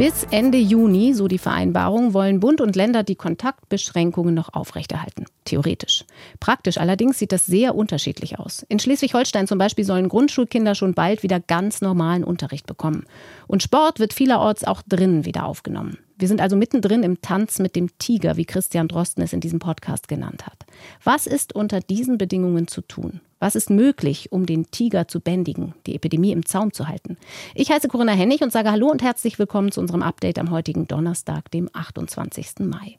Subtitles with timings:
[0.00, 5.26] Bis Ende Juni, so die Vereinbarung, wollen Bund und Länder die Kontaktbeschränkungen noch aufrechterhalten.
[5.44, 6.06] Theoretisch.
[6.40, 8.64] Praktisch allerdings sieht das sehr unterschiedlich aus.
[8.70, 13.04] In Schleswig-Holstein zum Beispiel sollen Grundschulkinder schon bald wieder ganz normalen Unterricht bekommen.
[13.46, 15.98] Und Sport wird vielerorts auch drinnen wieder aufgenommen.
[16.16, 19.58] Wir sind also mittendrin im Tanz mit dem Tiger, wie Christian Drosten es in diesem
[19.58, 20.64] Podcast genannt hat.
[21.04, 23.20] Was ist unter diesen Bedingungen zu tun?
[23.42, 27.16] Was ist möglich, um den Tiger zu bändigen, die Epidemie im Zaum zu halten?
[27.54, 30.86] Ich heiße Corinna Hennig und sage Hallo und herzlich willkommen zu unserem Update am heutigen
[30.86, 32.58] Donnerstag, dem 28.
[32.58, 32.98] Mai.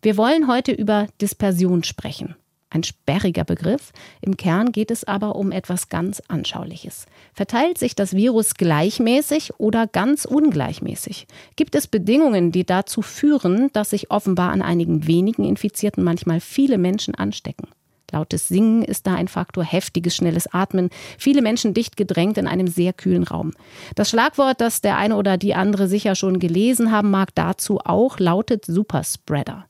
[0.00, 2.36] Wir wollen heute über Dispersion sprechen.
[2.70, 3.92] Ein sperriger Begriff.
[4.22, 7.04] Im Kern geht es aber um etwas ganz Anschauliches.
[7.34, 11.26] Verteilt sich das Virus gleichmäßig oder ganz ungleichmäßig?
[11.54, 16.78] Gibt es Bedingungen, die dazu führen, dass sich offenbar an einigen wenigen Infizierten manchmal viele
[16.78, 17.68] Menschen anstecken?
[18.12, 22.68] Lautes Singen ist da ein Faktor, heftiges, schnelles Atmen, viele Menschen dicht gedrängt in einem
[22.68, 23.52] sehr kühlen Raum.
[23.94, 28.18] Das Schlagwort, das der eine oder die andere sicher schon gelesen haben mag, dazu auch
[28.18, 29.66] lautet Superspreader.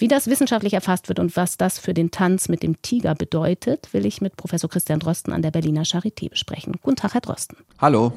[0.00, 3.92] Wie das wissenschaftlich erfasst wird und was das für den Tanz mit dem Tiger bedeutet,
[3.92, 6.76] will ich mit Professor Christian Drosten an der Berliner Charité besprechen.
[6.80, 7.58] Guten Tag, Herr Drosten.
[7.78, 8.14] Hallo.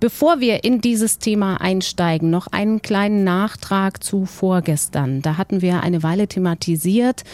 [0.00, 5.22] Bevor wir in dieses Thema einsteigen, noch einen kleinen Nachtrag zu vorgestern.
[5.22, 7.24] Da hatten wir eine Weile thematisiert,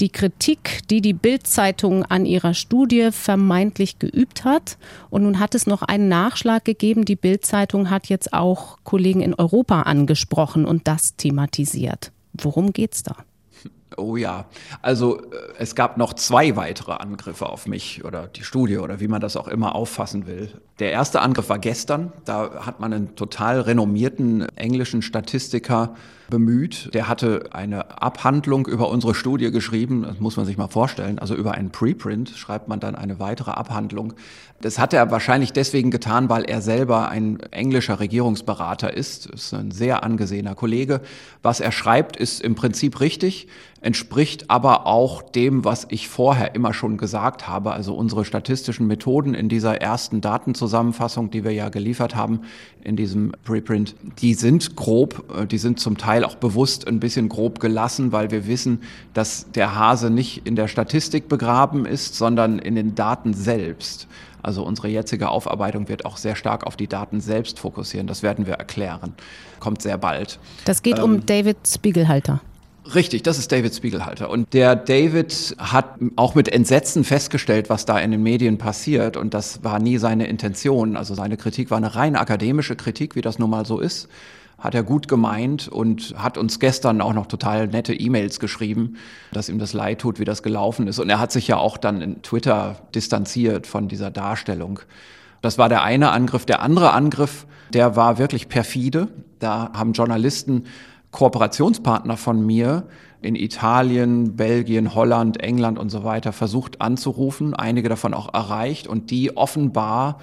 [0.00, 4.76] die Kritik, die die Bild-Zeitung an ihrer Studie vermeintlich geübt hat.
[5.10, 7.04] Und nun hat es noch einen Nachschlag gegeben.
[7.04, 12.12] Die Bild-Zeitung hat jetzt auch Kollegen in Europa angesprochen und das thematisiert.
[12.32, 13.16] Worum geht's da?
[13.96, 14.46] Oh ja,
[14.82, 15.22] also äh,
[15.58, 19.36] es gab noch zwei weitere Angriffe auf mich oder die Studie oder wie man das
[19.36, 20.50] auch immer auffassen will.
[20.78, 22.12] Der erste Angriff war gestern.
[22.24, 25.94] Da hat man einen total renommierten englischen Statistiker
[26.30, 26.90] bemüht.
[26.94, 30.02] Der hatte eine Abhandlung über unsere Studie geschrieben.
[30.02, 31.18] Das muss man sich mal vorstellen.
[31.18, 34.14] Also über einen Preprint schreibt man dann eine weitere Abhandlung.
[34.60, 39.26] Das hat er wahrscheinlich deswegen getan, weil er selber ein englischer Regierungsberater ist.
[39.26, 41.02] Ist ein sehr angesehener Kollege.
[41.42, 43.48] Was er schreibt, ist im Prinzip richtig,
[43.82, 47.72] entspricht aber auch dem, was ich vorher immer schon gesagt habe.
[47.72, 52.40] Also unsere statistischen Methoden in dieser ersten Datenzusammenfassung, die wir ja geliefert haben
[52.82, 57.28] in diesem Preprint, die sind grob, äh, die sind zum Teil auch bewusst ein bisschen
[57.28, 58.82] grob gelassen, weil wir wissen,
[59.14, 64.06] dass der Hase nicht in der Statistik begraben ist, sondern in den Daten selbst.
[64.44, 68.06] Also unsere jetzige Aufarbeitung wird auch sehr stark auf die Daten selbst fokussieren.
[68.06, 69.14] Das werden wir erklären.
[69.58, 70.38] Kommt sehr bald.
[70.66, 72.40] Das geht ähm, um David Spiegelhalter.
[72.94, 74.28] Richtig, das ist David Spiegelhalter.
[74.28, 79.16] Und der David hat auch mit Entsetzen festgestellt, was da in den Medien passiert.
[79.16, 80.98] Und das war nie seine Intention.
[80.98, 84.08] Also seine Kritik war eine rein akademische Kritik, wie das nun mal so ist
[84.58, 88.96] hat er gut gemeint und hat uns gestern auch noch total nette E-Mails geschrieben,
[89.32, 90.98] dass ihm das leid tut, wie das gelaufen ist.
[90.98, 94.80] Und er hat sich ja auch dann in Twitter distanziert von dieser Darstellung.
[95.42, 96.46] Das war der eine Angriff.
[96.46, 99.08] Der andere Angriff, der war wirklich perfide.
[99.38, 100.64] Da haben Journalisten
[101.10, 102.84] Kooperationspartner von mir
[103.20, 109.10] in Italien, Belgien, Holland, England und so weiter versucht anzurufen, einige davon auch erreicht und
[109.10, 110.18] die offenbar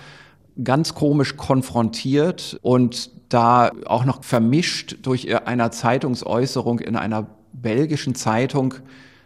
[0.64, 8.76] ganz komisch konfrontiert und da auch noch vermischt durch einer Zeitungsäußerung in einer belgischen Zeitung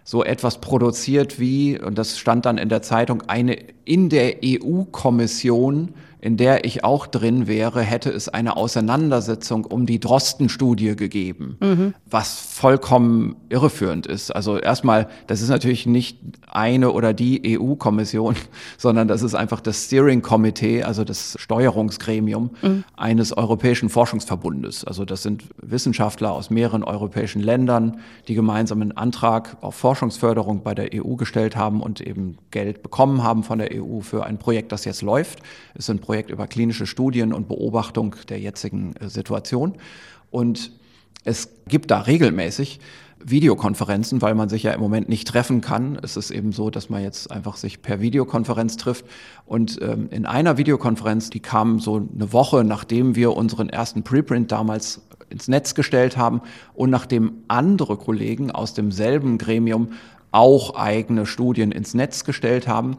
[0.03, 5.93] so etwas produziert wie, und das stand dann in der Zeitung, eine in der EU-Kommission
[6.25, 11.93] in der ich auch drin wäre, hätte es eine Auseinandersetzung um die Drosten-Studie gegeben, mhm.
[12.09, 14.31] was vollkommen irreführend ist.
[14.31, 18.35] Also erstmal, das ist natürlich nicht eine oder die EU-Kommission,
[18.79, 22.83] sondern das ist einfach das Steering Committee, also das Steuerungsgremium mhm.
[22.97, 24.83] eines europäischen Forschungsverbundes.
[24.83, 30.73] Also das sind Wissenschaftler aus mehreren europäischen Ländern, die gemeinsam einen Antrag auf Forschungsförderung bei
[30.73, 34.71] der EU gestellt haben und eben Geld bekommen haben von der EU für ein Projekt,
[34.71, 35.43] das jetzt läuft.
[35.75, 39.77] Es sind Projekte Projekt über klinische Studien und Beobachtung der jetzigen äh, Situation.
[40.31, 40.71] Und
[41.23, 42.79] es gibt da regelmäßig
[43.23, 45.97] Videokonferenzen, weil man sich ja im Moment nicht treffen kann.
[46.01, 49.05] Es ist eben so, dass man jetzt einfach sich per Videokonferenz trifft.
[49.45, 54.51] Und ähm, in einer Videokonferenz, die kam so eine Woche, nachdem wir unseren ersten Preprint
[54.51, 56.41] damals ins Netz gestellt haben
[56.75, 59.89] und nachdem andere Kollegen aus demselben Gremium
[60.31, 62.97] auch eigene Studien ins Netz gestellt haben,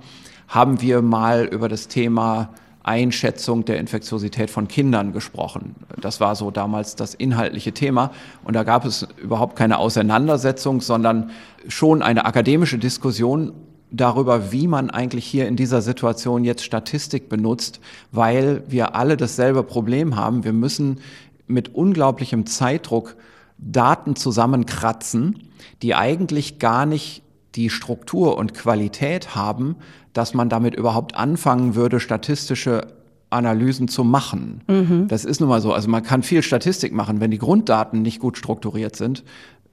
[0.49, 2.53] haben wir mal über das Thema
[2.87, 5.75] Einschätzung der Infektiosität von Kindern gesprochen.
[6.01, 8.13] Das war so damals das inhaltliche Thema.
[8.45, 11.31] Und da gab es überhaupt keine Auseinandersetzung, sondern
[11.67, 13.53] schon eine akademische Diskussion
[13.91, 17.81] darüber, wie man eigentlich hier in dieser Situation jetzt Statistik benutzt,
[18.13, 20.45] weil wir alle dasselbe Problem haben.
[20.45, 21.01] Wir müssen
[21.49, 23.17] mit unglaublichem Zeitdruck
[23.59, 25.51] Daten zusammenkratzen,
[25.83, 27.23] die eigentlich gar nicht
[27.55, 29.77] die Struktur und Qualität haben,
[30.17, 32.87] dass man damit überhaupt anfangen würde, statistische
[33.31, 34.63] Analysen zu machen.
[34.67, 35.09] Mhm.
[35.09, 35.73] Das ist nun mal so.
[35.73, 37.21] Also man kann viel Statistik machen.
[37.21, 39.25] Wenn die Grunddaten nicht gut strukturiert sind,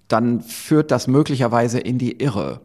[0.08, 2.62] dann führt das möglicherweise in die Irre.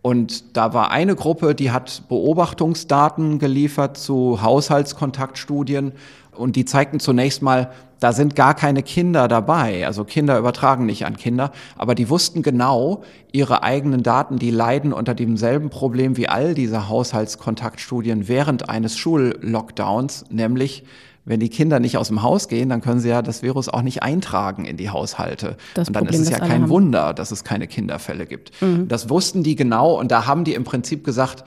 [0.00, 5.92] Und da war eine Gruppe, die hat Beobachtungsdaten geliefert zu Haushaltskontaktstudien
[6.36, 9.84] und die zeigten zunächst mal, da sind gar keine Kinder dabei.
[9.84, 13.02] Also Kinder übertragen nicht an Kinder, aber die wussten genau,
[13.32, 20.26] ihre eigenen Daten, die leiden unter demselben Problem wie all diese Haushaltskontaktstudien während eines Schullockdowns,
[20.30, 20.84] nämlich
[21.28, 23.82] wenn die Kinder nicht aus dem Haus gehen, dann können sie ja das Virus auch
[23.82, 25.58] nicht eintragen in die Haushalte.
[25.74, 28.50] Das und dann Problem, ist es ja kein Wunder, dass es keine Kinderfälle gibt.
[28.62, 28.88] Mhm.
[28.88, 31.44] Das wussten die genau und da haben die im Prinzip gesagt,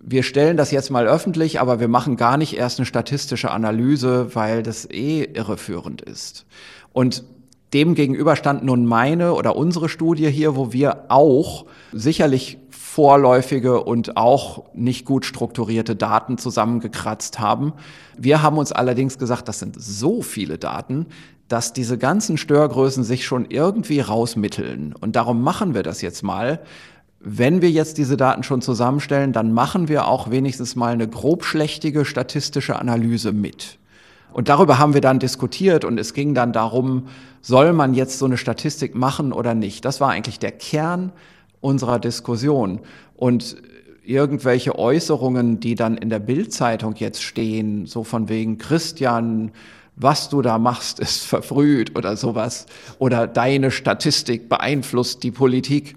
[0.00, 4.34] wir stellen das jetzt mal öffentlich, aber wir machen gar nicht erst eine statistische Analyse,
[4.34, 6.46] weil das eh irreführend ist.
[6.94, 7.24] Und
[7.74, 12.56] dem gegenüber stand nun meine oder unsere Studie hier, wo wir auch sicherlich
[12.98, 17.74] vorläufige und auch nicht gut strukturierte Daten zusammengekratzt haben.
[18.16, 21.06] Wir haben uns allerdings gesagt, das sind so viele Daten,
[21.46, 24.96] dass diese ganzen Störgrößen sich schon irgendwie rausmitteln.
[25.00, 26.58] Und darum machen wir das jetzt mal,
[27.20, 32.04] wenn wir jetzt diese Daten schon zusammenstellen, dann machen wir auch wenigstens mal eine grobschlächtige
[32.04, 33.78] statistische Analyse mit.
[34.32, 37.06] Und darüber haben wir dann diskutiert und es ging dann darum,
[37.42, 39.84] soll man jetzt so eine Statistik machen oder nicht?
[39.84, 41.12] Das war eigentlich der Kern
[41.60, 42.80] unserer Diskussion.
[43.14, 43.56] Und
[44.04, 49.50] irgendwelche Äußerungen, die dann in der Bildzeitung jetzt stehen, so von wegen Christian,
[49.96, 52.66] was du da machst, ist verfrüht oder sowas,
[52.98, 55.96] oder deine Statistik beeinflusst die Politik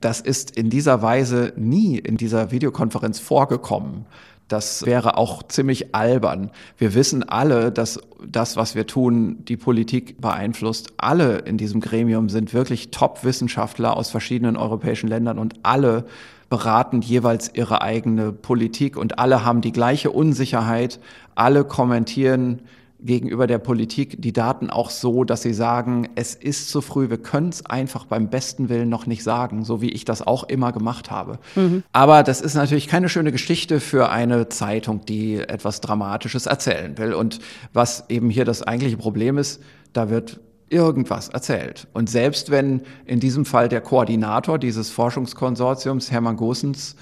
[0.00, 4.06] das ist in dieser Weise nie in dieser Videokonferenz vorgekommen.
[4.50, 6.50] Das wäre auch ziemlich albern.
[6.76, 10.92] Wir wissen alle, dass das, was wir tun, die Politik beeinflusst.
[10.96, 16.04] Alle in diesem Gremium sind wirklich Top-Wissenschaftler aus verschiedenen europäischen Ländern und alle
[16.48, 20.98] beraten jeweils ihre eigene Politik und alle haben die gleiche Unsicherheit.
[21.36, 22.62] Alle kommentieren
[23.02, 27.18] gegenüber der Politik die Daten auch so, dass sie sagen, es ist zu früh, wir
[27.18, 30.72] können es einfach beim besten Willen noch nicht sagen, so wie ich das auch immer
[30.72, 31.38] gemacht habe.
[31.56, 31.82] Mhm.
[31.92, 37.14] Aber das ist natürlich keine schöne Geschichte für eine Zeitung, die etwas Dramatisches erzählen will.
[37.14, 37.40] Und
[37.72, 39.62] was eben hier das eigentliche Problem ist,
[39.92, 41.88] da wird irgendwas erzählt.
[41.92, 46.96] Und selbst wenn in diesem Fall der Koordinator dieses Forschungskonsortiums, Hermann Gossens,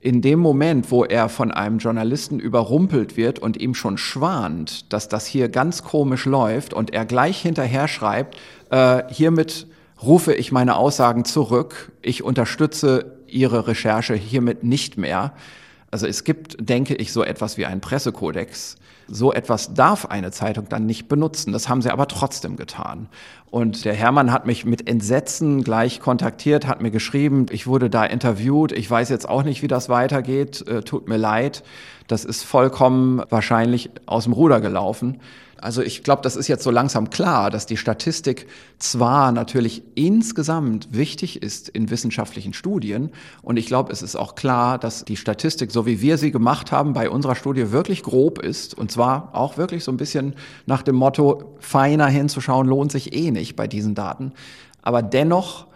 [0.00, 5.08] in dem Moment, wo er von einem Journalisten überrumpelt wird und ihm schon schwant, dass
[5.08, 8.36] das hier ganz komisch läuft und er gleich hinterher schreibt,
[8.70, 9.66] äh, hiermit
[10.02, 15.34] rufe ich meine Aussagen zurück, ich unterstütze Ihre Recherche hiermit nicht mehr.
[15.90, 18.76] Also es gibt, denke ich, so etwas wie einen Pressekodex.
[19.12, 21.52] So etwas darf eine Zeitung dann nicht benutzen.
[21.52, 23.08] Das haben sie aber trotzdem getan.
[23.50, 28.04] Und der Hermann hat mich mit Entsetzen gleich kontaktiert, hat mir geschrieben, ich wurde da
[28.04, 31.64] interviewt, ich weiß jetzt auch nicht, wie das weitergeht, äh, tut mir leid.
[32.06, 35.20] Das ist vollkommen wahrscheinlich aus dem Ruder gelaufen.
[35.60, 38.46] Also ich glaube, das ist jetzt so langsam klar, dass die Statistik
[38.78, 43.10] zwar natürlich insgesamt wichtig ist in wissenschaftlichen Studien
[43.42, 46.72] und ich glaube, es ist auch klar, dass die Statistik, so wie wir sie gemacht
[46.72, 50.34] haben, bei unserer Studie wirklich grob ist und zwar auch wirklich so ein bisschen
[50.66, 54.32] nach dem Motto, feiner hinzuschauen lohnt sich eh nicht bei diesen Daten.
[54.82, 55.66] Aber dennoch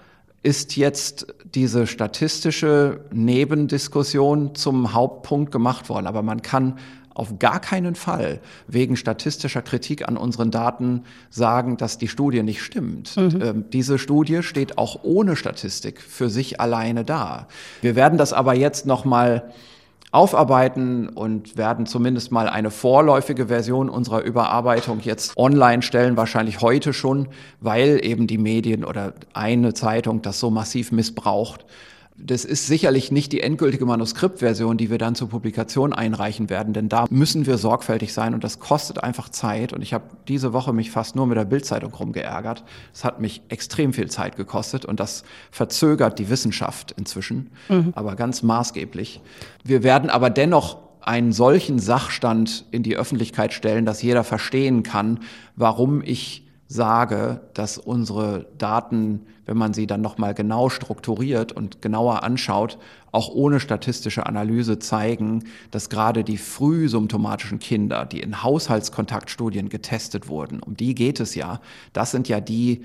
[0.44, 6.06] ist jetzt diese statistische Nebendiskussion zum Hauptpunkt gemacht worden.
[6.06, 6.78] Aber man kann
[7.14, 12.62] auf gar keinen Fall wegen statistischer Kritik an unseren Daten sagen, dass die Studie nicht
[12.62, 13.16] stimmt.
[13.16, 13.42] Mhm.
[13.42, 17.46] Ähm, diese Studie steht auch ohne Statistik für sich alleine da.
[17.80, 19.52] Wir werden das aber jetzt noch mal
[20.14, 26.92] aufarbeiten und werden zumindest mal eine vorläufige Version unserer Überarbeitung jetzt online stellen, wahrscheinlich heute
[26.92, 27.28] schon,
[27.60, 31.66] weil eben die Medien oder eine Zeitung das so massiv missbraucht.
[32.16, 36.88] Das ist sicherlich nicht die endgültige Manuskriptversion, die wir dann zur Publikation einreichen werden, denn
[36.88, 39.72] da müssen wir sorgfältig sein und das kostet einfach Zeit.
[39.72, 42.62] Und ich habe diese Woche mich fast nur mit der Bildzeitung rumgeärgert.
[42.92, 47.92] Es hat mich extrem viel Zeit gekostet und das verzögert die Wissenschaft inzwischen, mhm.
[47.96, 49.20] aber ganz maßgeblich.
[49.64, 55.18] Wir werden aber dennoch einen solchen Sachstand in die Öffentlichkeit stellen, dass jeder verstehen kann,
[55.56, 62.22] warum ich sage, dass unsere Daten, wenn man sie dann nochmal genau strukturiert und genauer
[62.22, 62.78] anschaut,
[63.12, 70.60] auch ohne statistische Analyse zeigen, dass gerade die frühsymptomatischen Kinder, die in Haushaltskontaktstudien getestet wurden,
[70.60, 71.60] um die geht es ja,
[71.92, 72.84] das sind ja die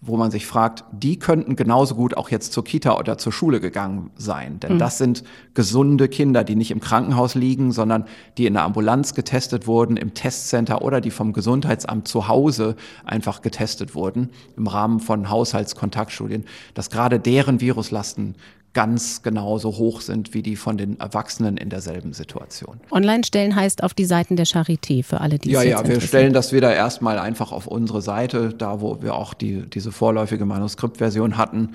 [0.00, 3.60] wo man sich fragt, die könnten genauso gut auch jetzt zur Kita oder zur Schule
[3.60, 4.60] gegangen sein.
[4.60, 4.78] Denn mhm.
[4.78, 5.24] das sind
[5.54, 8.04] gesunde Kinder, die nicht im Krankenhaus liegen, sondern
[8.36, 13.40] die in der Ambulanz getestet wurden, im Testcenter oder die vom Gesundheitsamt zu Hause einfach
[13.42, 18.36] getestet wurden im Rahmen von Haushaltskontaktstudien, dass gerade deren Viruslasten
[18.76, 22.78] ganz genauso hoch sind wie die von den Erwachsenen in derselben Situation.
[22.90, 26.34] Online stellen heißt auf die Seiten der Charité für alle, die Ja, ja, wir stellen
[26.34, 31.38] das wieder erstmal einfach auf unsere Seite, da wo wir auch die, diese vorläufige Manuskriptversion
[31.38, 31.70] hatten.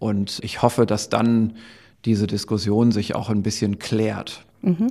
[0.00, 1.52] Und ich hoffe, dass dann
[2.04, 4.44] diese Diskussion sich auch ein bisschen klärt.
[4.62, 4.90] Mhm.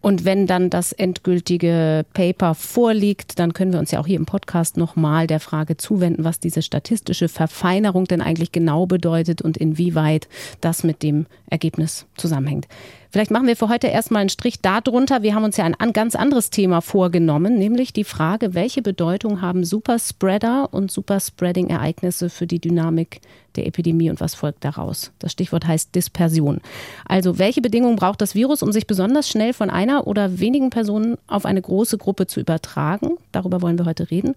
[0.00, 4.24] Und wenn dann das endgültige Paper vorliegt, dann können wir uns ja auch hier im
[4.24, 10.28] Podcast nochmal der Frage zuwenden, was diese statistische Verfeinerung denn eigentlich genau bedeutet und inwieweit
[10.62, 12.66] das mit dem Ergebnis zusammenhängt.
[13.12, 15.22] Vielleicht machen wir für heute erstmal einen Strich darunter.
[15.22, 19.64] Wir haben uns ja ein ganz anderes Thema vorgenommen, nämlich die Frage, welche Bedeutung haben
[19.64, 23.20] Superspreader und Superspreading-Ereignisse für die Dynamik
[23.56, 25.12] der Epidemie und was folgt daraus?
[25.18, 26.60] Das Stichwort heißt Dispersion.
[27.06, 31.16] Also, welche Bedingungen braucht das Virus, um sich besonders schnell von einer oder wenigen Personen
[31.26, 33.16] auf eine große Gruppe zu übertragen?
[33.32, 34.34] Darüber wollen wir heute reden.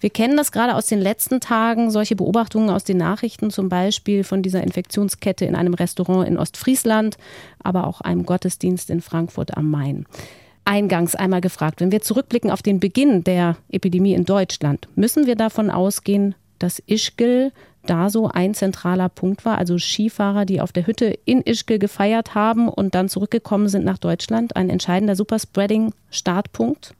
[0.00, 4.24] Wir kennen das gerade aus den letzten Tagen, solche Beobachtungen aus den Nachrichten, zum Beispiel
[4.24, 7.18] von dieser Infektionskette in einem Restaurant in Ostfriesland,
[7.62, 10.06] aber auch einem Gottesdienst in Frankfurt am Main.
[10.64, 15.36] Eingangs einmal gefragt, wenn wir zurückblicken auf den Beginn der Epidemie in Deutschland, müssen wir
[15.36, 17.52] davon ausgehen, dass Ischgl
[17.86, 22.34] da so ein zentraler Punkt war, also Skifahrer, die auf der Hütte in Ischgl gefeiert
[22.34, 26.94] haben und dann zurückgekommen sind nach Deutschland, ein entscheidender Superspreading-Startpunkt?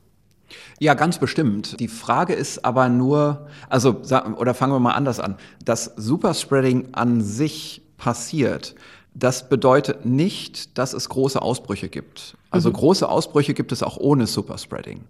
[0.79, 1.81] Ja, ganz bestimmt.
[1.81, 4.03] Die Frage ist aber nur, also
[4.37, 5.37] oder fangen wir mal anders an.
[5.65, 8.75] Das Superspreading an sich passiert
[9.19, 12.37] das bedeutet nicht, dass es große Ausbrüche gibt.
[12.51, 12.75] Also mhm.
[12.75, 15.05] große Ausbrüche gibt es auch ohne Superspreading.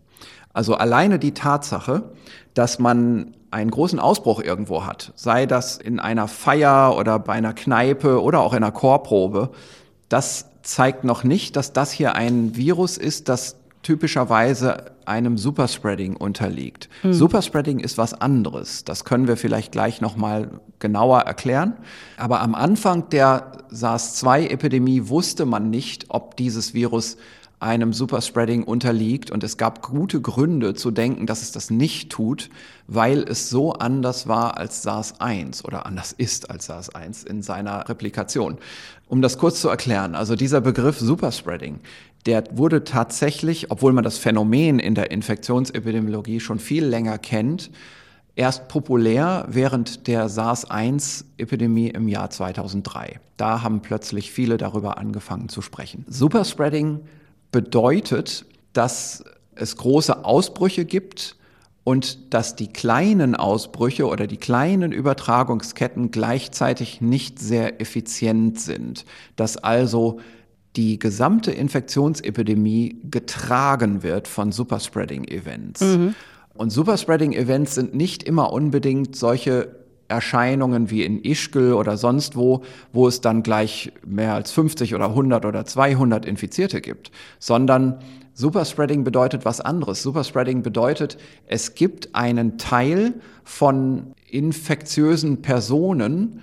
[0.52, 2.04] Also alleine die Tatsache,
[2.54, 7.52] dass man einen großen Ausbruch irgendwo hat, sei das in einer Feier oder bei einer
[7.52, 9.50] Kneipe oder auch in einer Chorprobe,
[10.08, 13.56] das zeigt noch nicht, dass das hier ein Virus ist, das
[13.86, 16.88] typischerweise einem Superspreading unterliegt.
[17.02, 17.12] Hm.
[17.12, 18.82] Superspreading ist was anderes.
[18.82, 21.74] Das können wir vielleicht gleich noch mal genauer erklären.
[22.16, 27.16] Aber am Anfang der SARS-2-Epidemie wusste man nicht, ob dieses Virus
[27.60, 29.30] einem Superspreading unterliegt.
[29.30, 32.50] Und es gab gute Gründe zu denken, dass es das nicht tut,
[32.88, 38.58] weil es so anders war als SARS-1 oder anders ist als SARS-1 in seiner Replikation.
[39.06, 41.78] Um das kurz zu erklären, also dieser Begriff Superspreading,
[42.26, 47.70] der wurde tatsächlich, obwohl man das Phänomen in der Infektionsepidemiologie schon viel länger kennt,
[48.34, 53.20] erst populär während der SARS-1-Epidemie im Jahr 2003.
[53.36, 56.04] Da haben plötzlich viele darüber angefangen zu sprechen.
[56.08, 57.00] Superspreading
[57.52, 61.36] bedeutet, dass es große Ausbrüche gibt
[61.84, 69.04] und dass die kleinen Ausbrüche oder die kleinen Übertragungsketten gleichzeitig nicht sehr effizient sind.
[69.36, 70.18] Dass also
[70.76, 75.80] die gesamte Infektionsepidemie getragen wird von Superspreading-Events.
[75.80, 76.14] Mhm.
[76.54, 79.74] Und Superspreading-Events sind nicht immer unbedingt solche
[80.08, 85.06] Erscheinungen wie in Ischgl oder sonst wo, wo es dann gleich mehr als 50 oder
[85.06, 87.98] 100 oder 200 Infizierte gibt, sondern
[88.34, 90.02] Superspreading bedeutet was anderes.
[90.02, 91.16] Superspreading bedeutet,
[91.46, 93.14] es gibt einen Teil
[93.44, 96.42] von infektiösen Personen,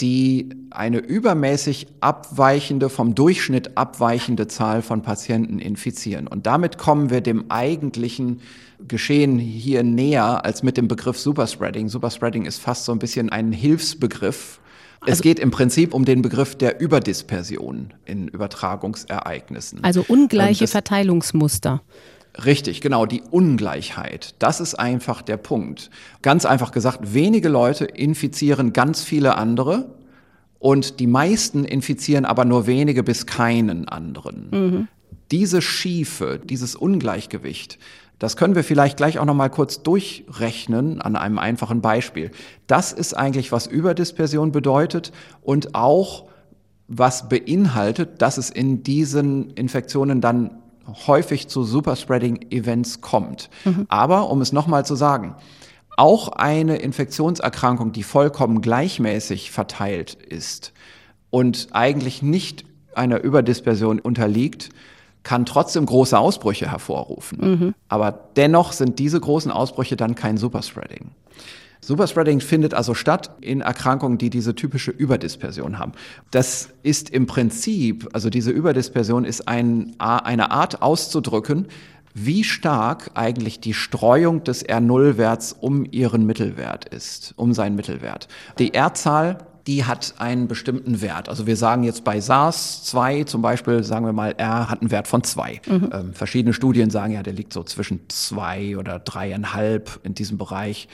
[0.00, 6.28] die eine übermäßig abweichende, vom Durchschnitt abweichende Zahl von Patienten infizieren.
[6.28, 8.40] Und damit kommen wir dem eigentlichen
[8.86, 11.88] Geschehen hier näher als mit dem Begriff Superspreading.
[11.88, 14.60] Superspreading ist fast so ein bisschen ein Hilfsbegriff.
[15.00, 19.82] Also, es geht im Prinzip um den Begriff der Überdispersion in Übertragungsereignissen.
[19.82, 21.82] Also ungleiche das, Verteilungsmuster.
[22.44, 24.34] Richtig, genau, die Ungleichheit.
[24.38, 25.90] Das ist einfach der Punkt.
[26.22, 29.94] Ganz einfach gesagt, wenige Leute infizieren ganz viele andere
[30.58, 34.48] und die meisten infizieren aber nur wenige bis keinen anderen.
[34.50, 34.88] Mhm.
[35.30, 37.78] Diese Schiefe, dieses Ungleichgewicht,
[38.18, 42.32] das können wir vielleicht gleich auch noch mal kurz durchrechnen an einem einfachen Beispiel.
[42.66, 46.24] Das ist eigentlich, was Überdispersion bedeutet und auch
[46.88, 50.58] was beinhaltet, dass es in diesen Infektionen dann
[51.06, 53.50] häufig zu Superspreading-Events kommt.
[53.64, 53.86] Mhm.
[53.88, 55.34] Aber um es nochmal zu sagen,
[55.96, 60.72] auch eine Infektionserkrankung, die vollkommen gleichmäßig verteilt ist
[61.30, 62.64] und eigentlich nicht
[62.94, 64.70] einer Überdispersion unterliegt,
[65.22, 67.38] kann trotzdem große Ausbrüche hervorrufen.
[67.40, 67.74] Mhm.
[67.88, 71.10] Aber dennoch sind diese großen Ausbrüche dann kein Superspreading.
[71.80, 75.92] Superspreading findet also statt in Erkrankungen, die diese typische Überdispersion haben.
[76.30, 81.68] Das ist im Prinzip, also diese Überdispersion ist ein, eine Art auszudrücken,
[82.14, 88.28] wie stark eigentlich die Streuung des R0-Werts um ihren Mittelwert ist, um seinen Mittelwert.
[88.58, 91.28] Die R-Zahl die hat einen bestimmten Wert.
[91.28, 95.06] Also wir sagen jetzt bei SARS-2 zum Beispiel, sagen wir mal, R hat einen Wert
[95.06, 95.60] von zwei.
[95.66, 95.90] Mhm.
[95.92, 100.88] Ähm, verschiedene Studien sagen ja, der liegt so zwischen zwei oder dreieinhalb in diesem Bereich.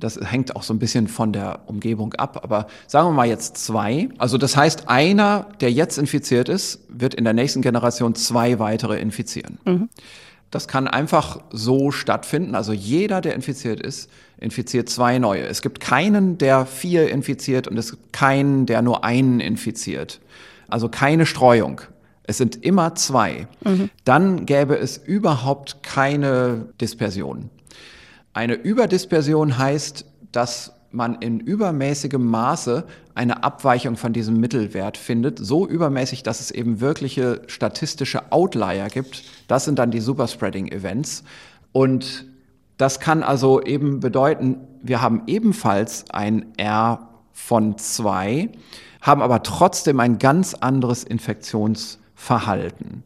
[0.00, 2.40] Das hängt auch so ein bisschen von der Umgebung ab.
[2.42, 4.08] Aber sagen wir mal jetzt zwei.
[4.18, 8.98] Also das heißt, einer, der jetzt infiziert ist, wird in der nächsten Generation zwei weitere
[8.98, 9.58] infizieren.
[9.64, 9.88] Mhm.
[10.50, 12.54] Das kann einfach so stattfinden.
[12.54, 15.42] Also jeder, der infiziert ist, infiziert zwei neue.
[15.42, 20.20] Es gibt keinen, der vier infiziert und es gibt keinen, der nur einen infiziert.
[20.68, 21.82] Also keine Streuung.
[22.24, 23.46] Es sind immer zwei.
[23.64, 23.90] Mhm.
[24.04, 27.50] Dann gäbe es überhaupt keine Dispersion.
[28.32, 32.84] Eine Überdispersion heißt, dass man in übermäßigem Maße
[33.14, 39.24] eine Abweichung von diesem Mittelwert findet, so übermäßig, dass es eben wirkliche statistische Outlier gibt.
[39.46, 41.24] Das sind dann die Superspreading-Events.
[41.72, 42.26] Und
[42.76, 48.48] das kann also eben bedeuten, wir haben ebenfalls ein R von zwei,
[49.00, 53.04] haben aber trotzdem ein ganz anderes Infektionsverhalten.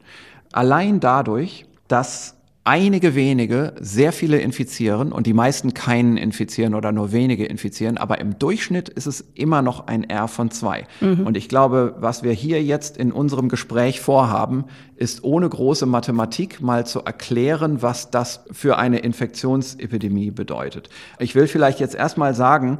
[0.52, 2.33] Allein dadurch, dass
[2.64, 8.20] einige wenige sehr viele infizieren und die meisten keinen infizieren oder nur wenige infizieren, aber
[8.20, 10.86] im Durchschnitt ist es immer noch ein R von zwei.
[11.00, 11.26] Mhm.
[11.26, 14.64] Und ich glaube, was wir hier jetzt in unserem Gespräch vorhaben,
[14.96, 20.88] ist ohne große Mathematik mal zu erklären, was das für eine Infektionsepidemie bedeutet.
[21.18, 22.78] Ich will vielleicht jetzt erstmal sagen,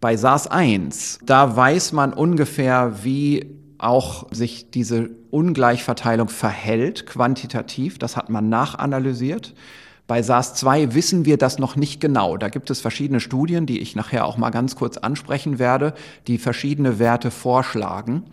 [0.00, 7.98] bei SARS-1, da weiß man ungefähr, wie auch sich diese Ungleichverteilung verhält, quantitativ.
[7.98, 9.54] Das hat man nachanalysiert.
[10.06, 12.36] Bei SARS-2 wissen wir das noch nicht genau.
[12.36, 15.94] Da gibt es verschiedene Studien, die ich nachher auch mal ganz kurz ansprechen werde,
[16.26, 18.24] die verschiedene Werte vorschlagen.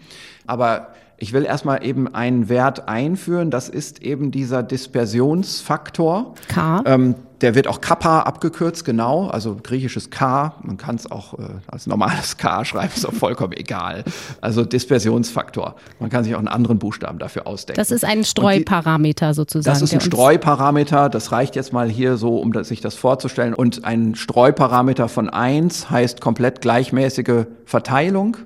[0.46, 3.52] Aber ich will erstmal eben einen Wert einführen.
[3.52, 6.36] Das ist eben dieser Dispersionsfaktor.
[6.48, 6.82] K.
[6.86, 9.28] Ähm, der wird auch Kappa abgekürzt, genau.
[9.28, 10.56] Also griechisches K.
[10.62, 14.04] Man kann es auch äh, als normales K schreiben, ist auch vollkommen egal.
[14.42, 15.76] Also Dispersionsfaktor.
[16.00, 17.80] Man kann sich auch einen anderen Buchstaben dafür ausdenken.
[17.80, 19.74] Das ist ein Streuparameter sozusagen.
[19.74, 21.10] Das ist ein Streuparameter.
[21.10, 23.54] Das reicht jetzt mal hier so, um sich das vorzustellen.
[23.54, 28.38] Und ein Streuparameter von eins heißt komplett gleichmäßige Verteilung.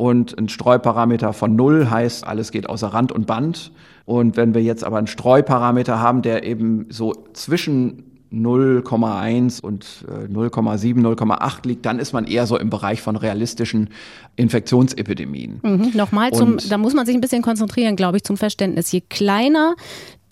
[0.00, 3.70] Und ein Streuparameter von null heißt, alles geht außer Rand und Band.
[4.06, 11.00] Und wenn wir jetzt aber einen Streuparameter haben, der eben so zwischen 0,1 und 0,7,
[11.00, 13.90] äh, 0,8 liegt, dann ist man eher so im Bereich von realistischen
[14.36, 15.60] Infektionsepidemien.
[15.62, 18.90] Mhm, Nochmal, zum, da muss man sich ein bisschen konzentrieren, glaube ich, zum Verständnis.
[18.92, 19.74] Je kleiner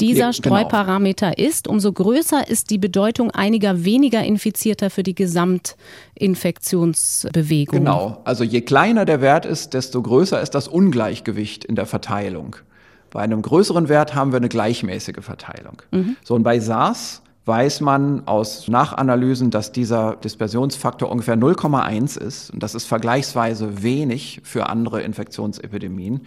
[0.01, 0.33] dieser genau.
[0.33, 1.49] Streuparameter genau.
[1.49, 7.79] ist, umso größer ist die Bedeutung einiger weniger Infizierter für die Gesamtinfektionsbewegung.
[7.79, 12.57] Genau, also je kleiner der Wert ist, desto größer ist das Ungleichgewicht in der Verteilung.
[13.11, 15.83] Bei einem größeren Wert haben wir eine gleichmäßige Verteilung.
[15.91, 16.17] Mhm.
[16.23, 22.51] So, und bei SARS weiß man aus Nachanalysen, dass dieser Dispersionsfaktor ungefähr 0,1 ist.
[22.51, 26.21] Und das ist vergleichsweise wenig für andere Infektionsepidemien.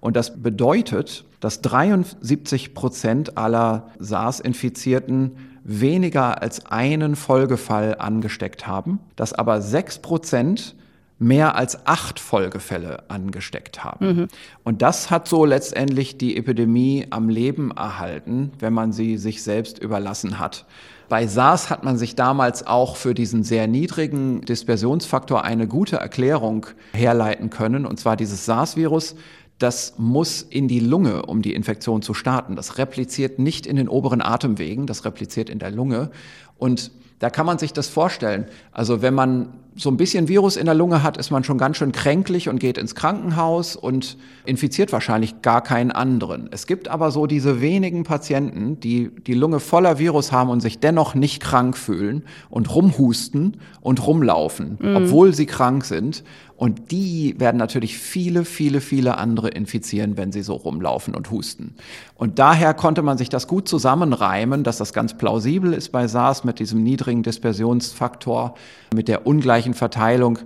[0.00, 9.32] Und das bedeutet, dass 73 Prozent aller SARS-Infizierten weniger als einen Folgefall angesteckt haben, dass
[9.32, 10.74] aber sechs Prozent
[11.18, 14.06] mehr als acht Folgefälle angesteckt haben.
[14.06, 14.28] Mhm.
[14.64, 19.78] Und das hat so letztendlich die Epidemie am Leben erhalten, wenn man sie sich selbst
[19.78, 20.66] überlassen hat.
[21.08, 26.66] Bei SARS hat man sich damals auch für diesen sehr niedrigen Dispersionsfaktor eine gute Erklärung
[26.92, 29.14] herleiten können, und zwar dieses SARS-Virus
[29.58, 32.56] das muss in die Lunge, um die Infektion zu starten.
[32.56, 36.10] Das repliziert nicht in den oberen Atemwegen, das repliziert in der Lunge.
[36.58, 38.46] Und da kann man sich das vorstellen.
[38.72, 41.76] Also wenn man so ein bisschen Virus in der Lunge hat, ist man schon ganz
[41.76, 46.48] schön kränklich und geht ins Krankenhaus und infiziert wahrscheinlich gar keinen anderen.
[46.52, 50.78] Es gibt aber so diese wenigen Patienten, die die Lunge voller Virus haben und sich
[50.78, 54.96] dennoch nicht krank fühlen und rumhusten und rumlaufen, mhm.
[54.96, 56.22] obwohl sie krank sind.
[56.56, 61.74] Und die werden natürlich viele, viele, viele andere infizieren, wenn sie so rumlaufen und husten.
[62.14, 66.44] Und daher konnte man sich das gut zusammenreimen, dass das ganz plausibel ist bei SARS
[66.44, 68.54] mit diesem niedrigen Dispersionsfaktor,
[68.94, 70.38] mit der ungleichen Verteilung.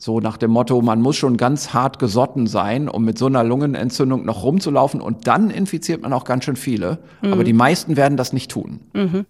[0.00, 3.42] So nach dem Motto, man muss schon ganz hart gesotten sein, um mit so einer
[3.42, 6.98] Lungenentzündung noch rumzulaufen und dann infiziert man auch ganz schön viele.
[7.20, 7.32] Mhm.
[7.32, 8.78] Aber die meisten werden das nicht tun.
[8.92, 9.26] Mhm.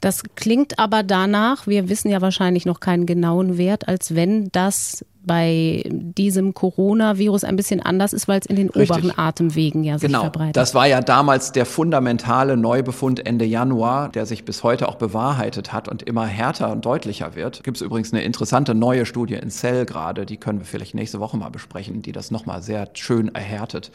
[0.00, 5.04] Das klingt aber danach, wir wissen ja wahrscheinlich noch keinen genauen Wert, als wenn das
[5.26, 8.90] bei diesem Coronavirus ein bisschen anders ist, weil es in den Richtig.
[8.90, 10.22] oberen Atemwegen ja sich genau.
[10.22, 10.56] verbreitet.
[10.56, 15.72] Das war ja damals der fundamentale Neubefund Ende Januar, der sich bis heute auch bewahrheitet
[15.72, 17.64] hat und immer härter und deutlicher wird.
[17.64, 21.18] Gibt es übrigens eine interessante neue Studie in Cell gerade, die können wir vielleicht nächste
[21.18, 23.90] Woche mal besprechen, die das nochmal sehr schön erhärtet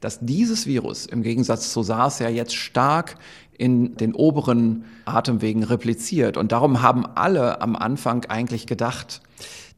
[0.00, 3.16] dass dieses Virus im Gegensatz zu SARS ja jetzt stark
[3.56, 6.38] in den oberen Atemwegen repliziert.
[6.38, 9.20] Und darum haben alle am Anfang eigentlich gedacht,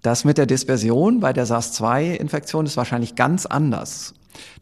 [0.02, 4.14] das mit der Dispersion bei der SARS-2-Infektion ist wahrscheinlich ganz anders.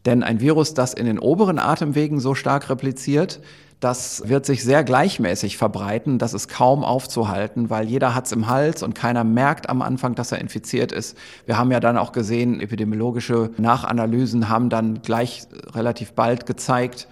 [0.05, 3.41] Denn ein Virus, das in den oberen Atemwegen so stark repliziert,
[3.79, 6.19] das wird sich sehr gleichmäßig verbreiten.
[6.19, 10.31] Das ist kaum aufzuhalten, weil jeder hat's im Hals und keiner merkt am Anfang, dass
[10.31, 11.17] er infiziert ist.
[11.47, 17.07] Wir haben ja dann auch gesehen, epidemiologische Nachanalysen haben dann gleich relativ bald gezeigt,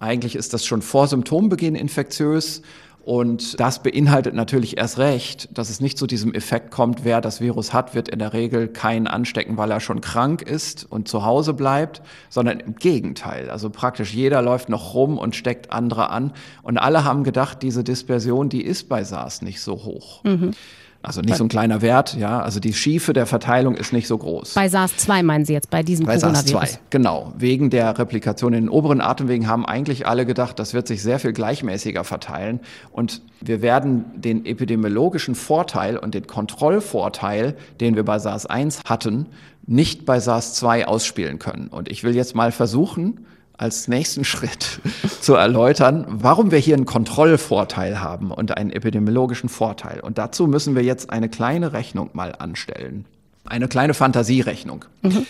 [0.00, 2.62] eigentlich ist das schon vor Symptombeginn infektiös.
[3.10, 7.40] Und das beinhaltet natürlich erst recht, dass es nicht zu diesem Effekt kommt, wer das
[7.40, 11.24] Virus hat, wird in der Regel keinen anstecken, weil er schon krank ist und zu
[11.24, 13.50] Hause bleibt, sondern im Gegenteil.
[13.50, 16.32] Also praktisch jeder läuft noch rum und steckt andere an.
[16.62, 20.22] Und alle haben gedacht, diese Dispersion, die ist bei SARS nicht so hoch.
[20.22, 20.52] Mhm.
[21.02, 22.40] Also nicht so ein kleiner Wert, ja.
[22.42, 24.52] Also die Schiefe der Verteilung ist nicht so groß.
[24.52, 26.50] Bei SARS-2 meinen Sie jetzt, bei diesem bei Coronavirus?
[26.50, 27.32] SARS-2, genau.
[27.38, 31.18] Wegen der Replikation in den oberen Atemwegen haben eigentlich alle gedacht, das wird sich sehr
[31.18, 32.60] viel gleichmäßiger verteilen.
[32.92, 39.26] Und wir werden den epidemiologischen Vorteil und den Kontrollvorteil, den wir bei SARS-1 hatten,
[39.66, 41.68] nicht bei SARS-2 ausspielen können.
[41.68, 43.26] Und ich will jetzt mal versuchen,
[43.60, 44.80] als nächsten Schritt
[45.20, 50.00] zu erläutern, warum wir hier einen Kontrollvorteil haben und einen epidemiologischen Vorteil.
[50.00, 53.04] Und dazu müssen wir jetzt eine kleine Rechnung mal anstellen.
[53.44, 54.84] Eine kleine Fantasierechnung.
[55.02, 55.26] Mhm.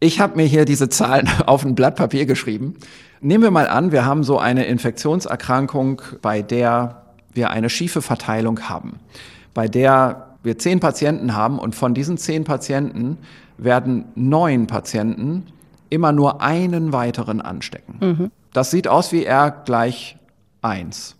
[0.00, 2.76] Ich habe mir hier diese Zahlen auf ein Blatt Papier geschrieben.
[3.20, 8.68] Nehmen wir mal an, wir haben so eine Infektionserkrankung, bei der wir eine schiefe Verteilung
[8.68, 8.98] haben,
[9.54, 13.18] bei der wir zehn Patienten haben und von diesen zehn Patienten
[13.58, 15.46] werden neun Patienten
[15.92, 17.96] immer nur einen weiteren anstecken.
[18.00, 18.30] Mhm.
[18.52, 20.16] Das sieht aus wie R gleich
[20.62, 21.16] eins.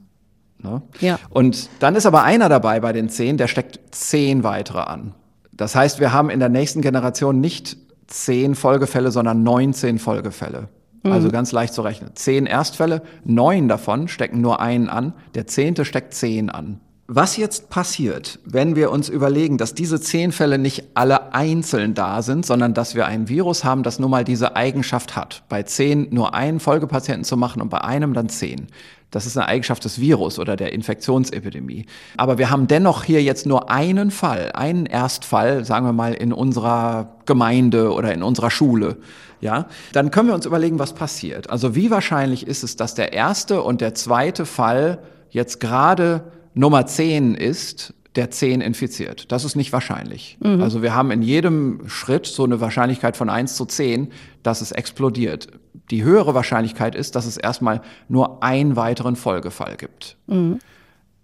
[0.59, 0.83] Ne?
[1.01, 1.19] Ja.
[1.31, 5.15] Und dann ist aber einer dabei bei den zehn, der steckt zehn weitere an.
[5.53, 10.69] Das heißt, wir haben in der nächsten Generation nicht zehn Folgefälle, sondern 19 Folgefälle.
[11.03, 11.13] Mhm.
[11.13, 12.11] Also ganz leicht zu rechnen.
[12.15, 16.81] Zehn Erstfälle, neun davon stecken nur einen an, der zehnte steckt zehn an.
[17.09, 22.23] Was jetzt passiert, wenn wir uns überlegen, dass diese zehn Fälle nicht alle einzeln da
[22.23, 26.09] sind, sondern dass wir ein Virus haben, das nun mal diese Eigenschaft hat, bei zehn
[26.11, 28.68] nur einen Folgepatienten zu machen und bei einem dann zehn.
[29.12, 31.85] Das ist eine Eigenschaft des Virus oder der Infektionsepidemie.
[32.16, 36.33] Aber wir haben dennoch hier jetzt nur einen Fall, einen Erstfall, sagen wir mal, in
[36.33, 38.97] unserer Gemeinde oder in unserer Schule.
[39.42, 41.51] Ja, dann können wir uns überlegen, was passiert.
[41.51, 46.87] Also wie wahrscheinlich ist es, dass der erste und der zweite Fall jetzt gerade Nummer
[46.87, 49.33] 10 ist, der 10 infiziert.
[49.33, 50.37] Das ist nicht wahrscheinlich.
[50.40, 50.62] Mhm.
[50.62, 54.09] Also wir haben in jedem Schritt so eine Wahrscheinlichkeit von 1 zu 10,
[54.42, 55.48] dass es explodiert.
[55.90, 60.16] Die höhere Wahrscheinlichkeit ist, dass es erstmal nur einen weiteren Folgefall gibt.
[60.27, 60.59] Mhm.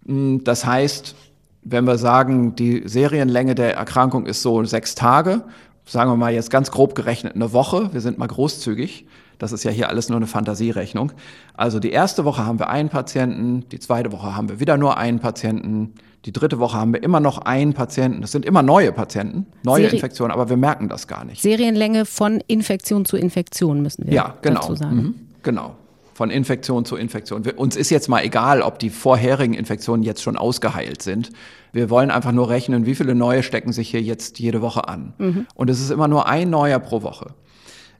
[0.04, 1.14] Mm, das heißt,
[1.62, 5.44] wenn wir sagen, die Serienlänge der Erkrankung ist so sechs Tage,
[5.84, 9.06] sagen wir mal jetzt ganz grob gerechnet eine Woche, wir sind mal großzügig,
[9.38, 11.12] das ist ja hier alles nur eine Fantasierechnung.
[11.54, 14.96] Also die erste Woche haben wir einen Patienten, die zweite Woche haben wir wieder nur
[14.96, 18.20] einen Patienten, die dritte Woche haben wir immer noch einen Patienten.
[18.20, 21.40] Das sind immer neue Patienten, neue Seri Infektionen, aber wir merken das gar nicht.
[21.40, 24.60] Serienlänge von Infektion zu Infektion müssen wir ja, genau.
[24.60, 24.96] dazu sagen.
[24.96, 25.76] Mhm, genau.
[26.14, 27.42] Von Infektion zu Infektion.
[27.56, 31.30] Uns ist jetzt mal egal, ob die vorherigen Infektionen jetzt schon ausgeheilt sind.
[31.72, 35.14] Wir wollen einfach nur rechnen, wie viele neue stecken sich hier jetzt jede Woche an.
[35.18, 35.46] Mhm.
[35.54, 37.34] Und es ist immer nur ein neuer pro Woche.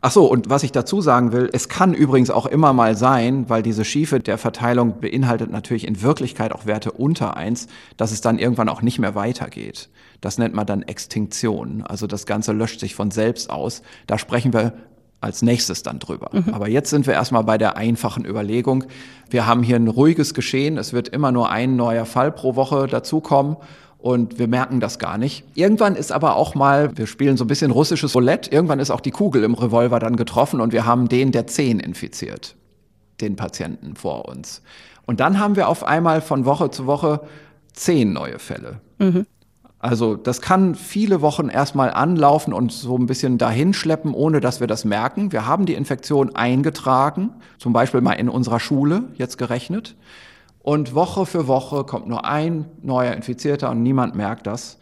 [0.01, 3.49] Ach so, und was ich dazu sagen will, es kann übrigens auch immer mal sein,
[3.49, 8.21] weil diese Schiefe der Verteilung beinhaltet natürlich in Wirklichkeit auch Werte unter eins, dass es
[8.21, 9.89] dann irgendwann auch nicht mehr weitergeht.
[10.21, 11.83] Das nennt man dann Extinktion.
[11.83, 13.83] Also das Ganze löscht sich von selbst aus.
[14.07, 14.75] Da sprechen wir
[15.21, 16.31] als nächstes dann drüber.
[16.33, 16.55] Mhm.
[16.55, 18.85] Aber jetzt sind wir erstmal bei der einfachen Überlegung.
[19.31, 20.79] Wir haben hier ein ruhiges Geschehen.
[20.79, 23.57] Es wird immer nur ein neuer Fall pro Woche dazukommen
[23.99, 25.45] und wir merken das gar nicht.
[25.55, 29.01] Irgendwann ist aber auch mal, wir spielen so ein bisschen russisches Roulette, irgendwann ist auch
[29.01, 32.57] die Kugel im Revolver dann getroffen und wir haben den der zehn infiziert,
[33.21, 34.63] den Patienten vor uns.
[35.05, 37.21] Und dann haben wir auf einmal von Woche zu Woche
[37.73, 38.81] zehn neue Fälle.
[38.99, 39.27] Mhm.
[39.81, 44.67] Also das kann viele Wochen erstmal anlaufen und so ein bisschen dahinschleppen, ohne dass wir
[44.67, 45.31] das merken.
[45.31, 49.95] Wir haben die Infektion eingetragen, zum Beispiel mal in unserer Schule jetzt gerechnet.
[50.69, 54.77] Und Woche für Woche kommt nur ein neuer Infizierter und niemand merkt das.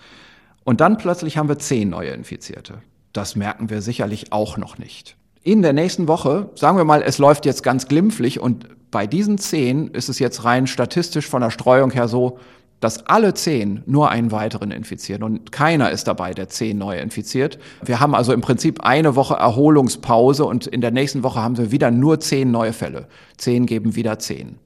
[0.64, 2.78] Und dann plötzlich haben wir zehn neue Infizierte.
[3.12, 5.14] Das merken wir sicherlich auch noch nicht.
[5.44, 9.38] In der nächsten Woche, sagen wir mal, es läuft jetzt ganz glimpflich und bei diesen
[9.38, 12.40] zehn ist es jetzt rein statistisch von der Streuung her so,
[12.80, 17.60] dass alle zehn nur einen weiteren infizieren und keiner ist dabei, der zehn neue infiziert.
[17.84, 21.70] Wir haben also im Prinzip eine Woche Erholungspause und in der nächsten Woche haben wir
[21.70, 23.06] wieder nur zehn neue Fälle.
[23.36, 24.58] Zehn geben wieder zehn.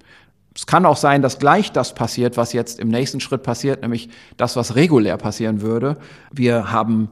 [0.54, 4.08] Es kann auch sein, dass gleich das passiert, was jetzt im nächsten Schritt passiert, nämlich
[4.36, 5.96] das, was regulär passieren würde.
[6.32, 7.08] Wir haben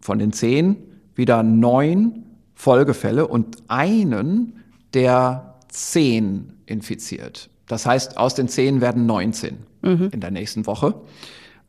[0.00, 0.76] von den zehn
[1.14, 4.64] wieder neun Folgefälle und einen,
[4.94, 7.50] der zehn infiziert.
[7.66, 10.08] Das heißt, aus den zehn werden 19 mhm.
[10.12, 10.94] in der nächsten Woche.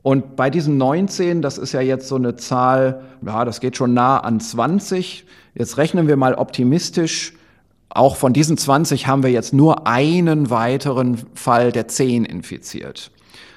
[0.01, 3.93] Und bei diesen 19, das ist ja jetzt so eine Zahl, ja, das geht schon
[3.93, 5.25] nah an 20.
[5.55, 7.33] Jetzt rechnen wir mal optimistisch.
[7.89, 13.11] Auch von diesen 20 haben wir jetzt nur einen weiteren Fall der 10 infiziert.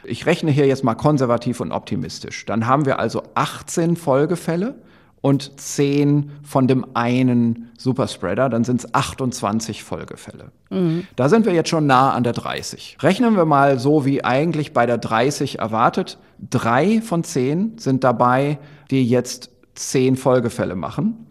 [0.04, 2.44] Ich rechne hier jetzt mal konservativ und optimistisch.
[2.46, 4.74] Dann haben wir also 18 Folgefälle
[5.20, 10.50] und 10 von dem einen Superspreader, dann sind es 28 Folgefälle.
[10.70, 11.06] Mhm.
[11.16, 12.98] Da sind wir jetzt schon nah an der 30.
[13.00, 16.18] Rechnen wir mal so wie eigentlich bei der 30 erwartet.
[16.50, 18.58] Drei von zehn sind dabei,
[18.90, 21.26] die jetzt 10 Folgefälle machen.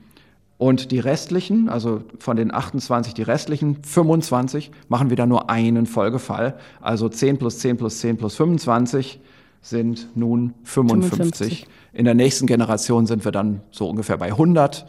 [0.62, 6.56] Und die restlichen, also von den 28, die restlichen 25 machen wieder nur einen Folgefall.
[6.82, 9.19] Also 10 plus 10 plus 10 plus 25
[9.63, 11.17] sind nun 55.
[11.17, 11.67] 55.
[11.93, 14.86] In der nächsten Generation sind wir dann so ungefähr bei 100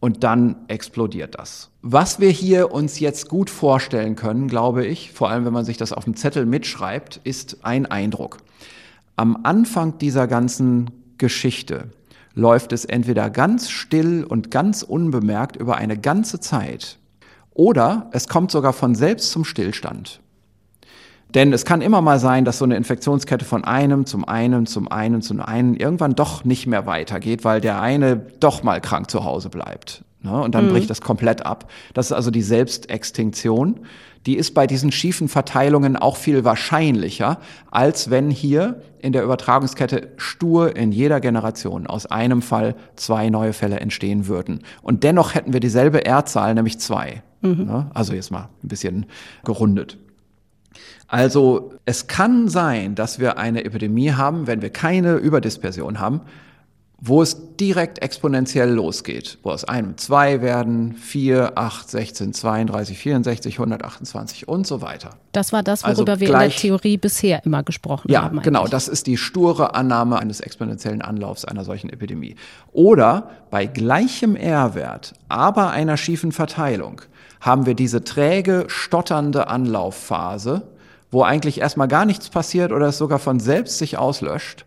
[0.00, 1.70] und dann explodiert das.
[1.82, 5.76] Was wir hier uns jetzt gut vorstellen können, glaube ich, vor allem wenn man sich
[5.76, 8.38] das auf dem Zettel mitschreibt, ist ein Eindruck.
[9.16, 11.90] Am Anfang dieser ganzen Geschichte
[12.34, 16.98] läuft es entweder ganz still und ganz unbemerkt über eine ganze Zeit
[17.52, 20.20] oder es kommt sogar von selbst zum Stillstand.
[21.34, 24.88] Denn es kann immer mal sein, dass so eine Infektionskette von einem zum einen, zum
[24.88, 29.24] einen, zum einen irgendwann doch nicht mehr weitergeht, weil der eine doch mal krank zu
[29.24, 30.04] Hause bleibt.
[30.22, 30.40] Ne?
[30.40, 30.70] Und dann mhm.
[30.70, 31.70] bricht das komplett ab.
[31.94, 33.80] Das ist also die Selbstextinktion.
[34.26, 40.08] Die ist bei diesen schiefen Verteilungen auch viel wahrscheinlicher, als wenn hier in der Übertragungskette
[40.18, 44.60] stur in jeder Generation aus einem Fall zwei neue Fälle entstehen würden.
[44.82, 47.22] Und dennoch hätten wir dieselbe R-Zahl, nämlich zwei.
[47.40, 47.64] Mhm.
[47.64, 47.90] Ne?
[47.94, 49.06] Also jetzt mal ein bisschen
[49.44, 49.96] gerundet.
[51.08, 56.20] Also es kann sein, dass wir eine Epidemie haben, wenn wir keine Überdispersion haben,
[57.00, 63.54] wo es direkt exponentiell losgeht, wo aus einem zwei werden, vier, acht, 16, 32, 64,
[63.54, 65.10] 128 und so weiter.
[65.32, 68.36] Das war das, worüber also wir gleich, in der Theorie bisher immer gesprochen ja, haben.
[68.36, 68.66] Ja, genau.
[68.66, 72.36] Das ist die sture Annahme eines exponentiellen Anlaufs einer solchen Epidemie.
[72.72, 77.00] Oder bei gleichem R-Wert, aber einer schiefen Verteilung,
[77.40, 80.68] haben wir diese träge, stotternde Anlaufphase,
[81.10, 84.66] wo eigentlich erstmal gar nichts passiert oder es sogar von selbst sich auslöscht.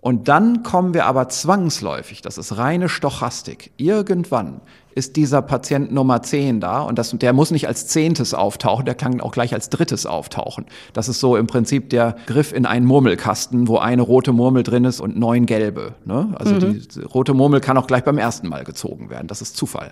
[0.00, 3.72] Und dann kommen wir aber zwangsläufig, das ist reine Stochastik.
[3.78, 4.60] Irgendwann
[4.94, 8.94] ist dieser Patient Nummer 10 da und das, der muss nicht als zehntes auftauchen, der
[8.94, 10.66] kann auch gleich als drittes auftauchen.
[10.92, 14.84] Das ist so im Prinzip der Griff in einen Murmelkasten, wo eine rote Murmel drin
[14.84, 15.94] ist und neun gelbe.
[16.04, 16.34] Ne?
[16.38, 16.60] Also mhm.
[16.80, 19.26] die rote Murmel kann auch gleich beim ersten Mal gezogen werden.
[19.26, 19.90] Das ist Zufall.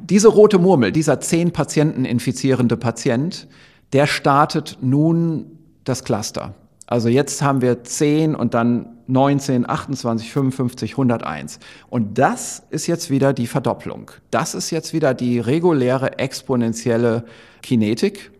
[0.00, 3.48] Diese rote Murmel, dieser zehn Patienten infizierende Patient,
[3.92, 6.54] der startet nun das Cluster.
[6.90, 11.58] Also jetzt haben wir 10 und dann 19, 28, 55, 101.
[11.90, 14.10] Und das ist jetzt wieder die Verdopplung.
[14.30, 17.24] Das ist jetzt wieder die reguläre exponentielle
[17.62, 18.30] Kinetik.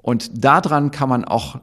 [0.00, 1.58] Und daran kann man auch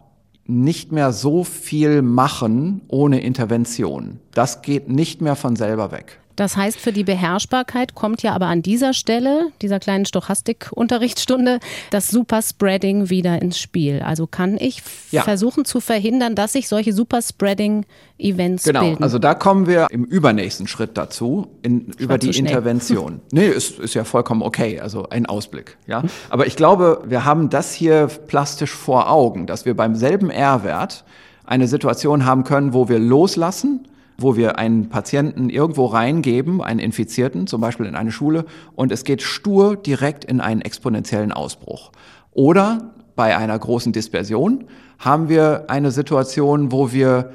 [0.46, 4.20] nicht mehr so viel machen ohne Intervention.
[4.34, 6.20] Das geht nicht mehr von selber weg.
[6.40, 11.60] Das heißt, für die Beherrschbarkeit kommt ja aber an dieser Stelle, dieser kleinen Stochastik-Unterrichtsstunde,
[11.92, 14.02] das Superspreading wieder ins Spiel.
[14.02, 15.24] Also kann ich ja.
[15.24, 18.80] versuchen zu verhindern, dass sich solche Superspreading-Events genau.
[18.80, 18.96] bilden.
[18.96, 23.20] Genau, also da kommen wir im übernächsten Schritt dazu, in, über die Intervention.
[23.32, 25.76] nee, ist, ist ja vollkommen okay, also ein Ausblick.
[25.88, 26.04] Ja?
[26.30, 31.04] Aber ich glaube, wir haben das hier plastisch vor Augen, dass wir beim selben R-Wert
[31.44, 33.90] eine Situation haben können, wo wir loslassen,
[34.22, 39.04] wo wir einen Patienten irgendwo reingeben, einen Infizierten, zum Beispiel in eine Schule, und es
[39.04, 41.92] geht stur direkt in einen exponentiellen Ausbruch.
[42.32, 44.66] Oder bei einer großen Dispersion
[44.98, 47.32] haben wir eine Situation, wo wir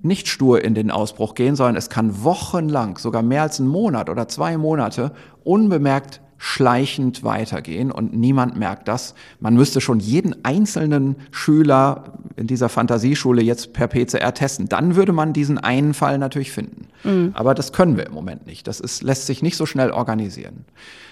[0.00, 4.08] nicht stur in den Ausbruch gehen, sondern es kann wochenlang, sogar mehr als einen Monat
[4.08, 5.12] oder zwei Monate,
[5.44, 9.14] unbemerkt schleichend weitergehen und niemand merkt das.
[9.40, 12.04] Man müsste schon jeden einzelnen Schüler
[12.36, 14.68] in dieser Fantasieschule jetzt per PCR testen.
[14.68, 16.88] Dann würde man diesen einen Fall natürlich finden.
[17.02, 17.32] Mhm.
[17.34, 18.66] Aber das können wir im Moment nicht.
[18.68, 20.64] Das ist, lässt sich nicht so schnell organisieren.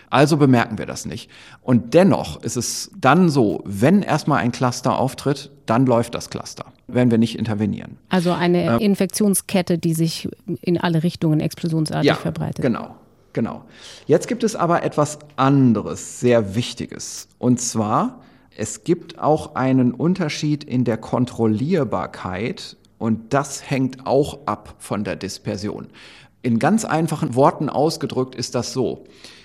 [0.08, 1.30] Also bemerken wir das nicht.
[1.62, 6.66] Und dennoch ist es dann so, wenn erstmal ein Cluster auftritt, dann läuft das Cluster,
[6.86, 7.98] wenn wir nicht intervenieren.
[8.08, 10.28] Also eine Infektionskette, die sich
[10.60, 12.62] in alle Richtungen explosionsartig ja, verbreitet.
[12.62, 12.94] Genau.
[13.36, 13.66] Genau.
[14.06, 17.28] Jetzt gibt es aber etwas anderes, sehr Wichtiges.
[17.38, 18.22] Und zwar,
[18.56, 25.16] es gibt auch einen Unterschied in der Kontrollierbarkeit Und das hängt auch ab von der
[25.16, 25.88] Dispersion.
[26.40, 29.04] In ganz einfachen Worten ausgedrückt ist das so.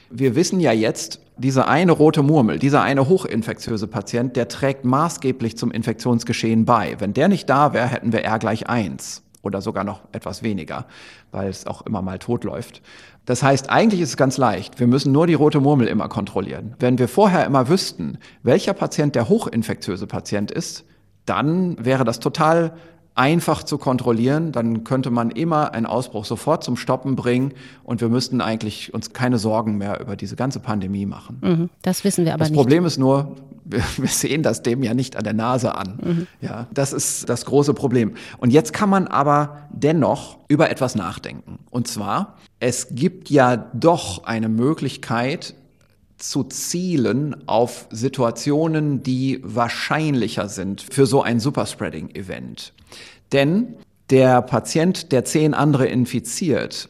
[0.10, 5.58] Wir wissen ja jetzt, dieser eine rote Murmel, dieser eine hochinfektiöse Patient, der trägt maßgeblich
[5.58, 6.96] zum Infektionsgeschehen bei.
[7.00, 10.86] Wenn der nicht da wäre, hätten wir R gleich eins oder sogar noch etwas weniger,
[11.32, 12.82] weil es auch immer mal tot läuft.
[13.26, 14.80] Das heißt, eigentlich ist es ganz leicht.
[14.80, 16.76] Wir müssen nur die rote Murmel immer kontrollieren.
[16.80, 20.86] Wenn wir vorher immer wüssten, welcher Patient der hochinfektiöse Patient ist,
[21.26, 22.74] dann wäre das total
[23.22, 27.54] einfach zu kontrollieren, dann könnte man immer einen Ausbruch sofort zum Stoppen bringen
[27.84, 31.38] und wir müssten eigentlich uns keine Sorgen mehr über diese ganze Pandemie machen.
[31.42, 32.58] Mhm, das wissen wir aber das nicht.
[32.58, 36.00] Das Problem ist nur, wir, wir, sehen das dem ja nicht an der Nase an.
[36.04, 36.28] Mhm.
[36.42, 38.14] Ja, das ist das große Problem.
[38.40, 41.60] Und jetzt kann man aber dennoch über etwas nachdenken.
[41.70, 45.54] Und zwar, es gibt ja doch eine Möglichkeit,
[46.18, 52.74] zu zielen auf Situationen, die wahrscheinlicher sind für so ein Superspreading-Event.
[53.32, 53.76] Denn
[54.10, 56.89] der Patient, der zehn andere infiziert,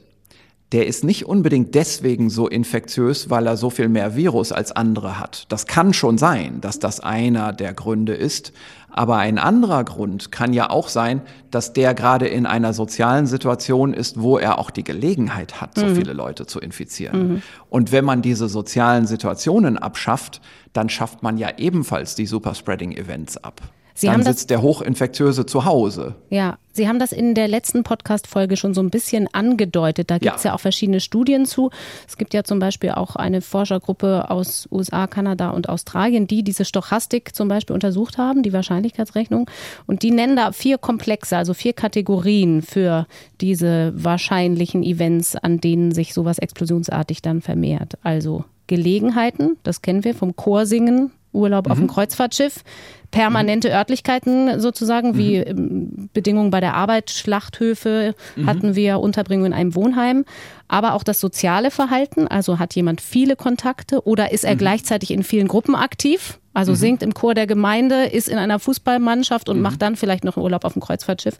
[0.71, 5.19] der ist nicht unbedingt deswegen so infektiös, weil er so viel mehr Virus als andere
[5.19, 5.45] hat.
[5.49, 8.53] Das kann schon sein, dass das einer der Gründe ist.
[8.89, 13.93] Aber ein anderer Grund kann ja auch sein, dass der gerade in einer sozialen Situation
[13.93, 15.95] ist, wo er auch die Gelegenheit hat, so mhm.
[15.95, 17.27] viele Leute zu infizieren.
[17.27, 17.41] Mhm.
[17.69, 23.61] Und wenn man diese sozialen Situationen abschafft, dann schafft man ja ebenfalls die Superspreading-Events ab.
[23.93, 26.15] Sie dann sitzt der Hochinfektiöse zu Hause.
[26.29, 30.09] Ja, Sie haben das in der letzten Podcast-Folge schon so ein bisschen angedeutet.
[30.09, 30.51] Da gibt es ja.
[30.51, 30.55] ja.
[30.55, 31.69] auch verschiedene Studien zu.
[32.07, 36.63] Es gibt ja zum Beispiel auch eine Forschergruppe aus USA, Kanada und Australien, die diese
[36.63, 39.49] Stochastik zum Beispiel untersucht haben, die Wahrscheinlichkeitsrechnung.
[39.85, 43.05] Und die nennen da vier Komplexe, also vier Kategorien für
[43.41, 47.97] diese wahrscheinlichen Events, an denen sich sowas explosionsartig dann vermehrt.
[48.01, 51.71] Also Gelegenheiten, das kennen wir vom Chorsingen, Urlaub mhm.
[51.71, 52.63] auf dem Kreuzfahrtschiff
[53.11, 53.75] permanente mhm.
[53.75, 56.09] Örtlichkeiten sozusagen, wie mhm.
[56.13, 58.45] Bedingungen bei der Arbeit, Schlachthöfe mhm.
[58.47, 60.25] hatten wir, Unterbringung in einem Wohnheim,
[60.67, 64.59] aber auch das soziale Verhalten, also hat jemand viele Kontakte oder ist er mhm.
[64.59, 66.39] gleichzeitig in vielen Gruppen aktiv?
[66.53, 70.35] Also singt im Chor der Gemeinde, ist in einer Fußballmannschaft und macht dann vielleicht noch
[70.35, 71.37] einen Urlaub auf dem Kreuzfahrtschiff.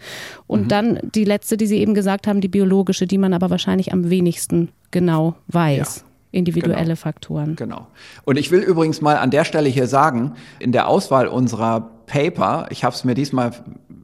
[0.47, 3.91] Und dann die letzte, die Sie eben gesagt haben, die biologische, die man aber wahrscheinlich
[3.91, 5.97] am wenigsten genau weiß.
[6.05, 6.95] Ja individuelle genau.
[6.95, 7.55] Faktoren.
[7.55, 7.87] Genau.
[8.23, 12.67] Und ich will übrigens mal an der Stelle hier sagen, in der Auswahl unserer Paper,
[12.69, 13.51] ich habe es mir diesmal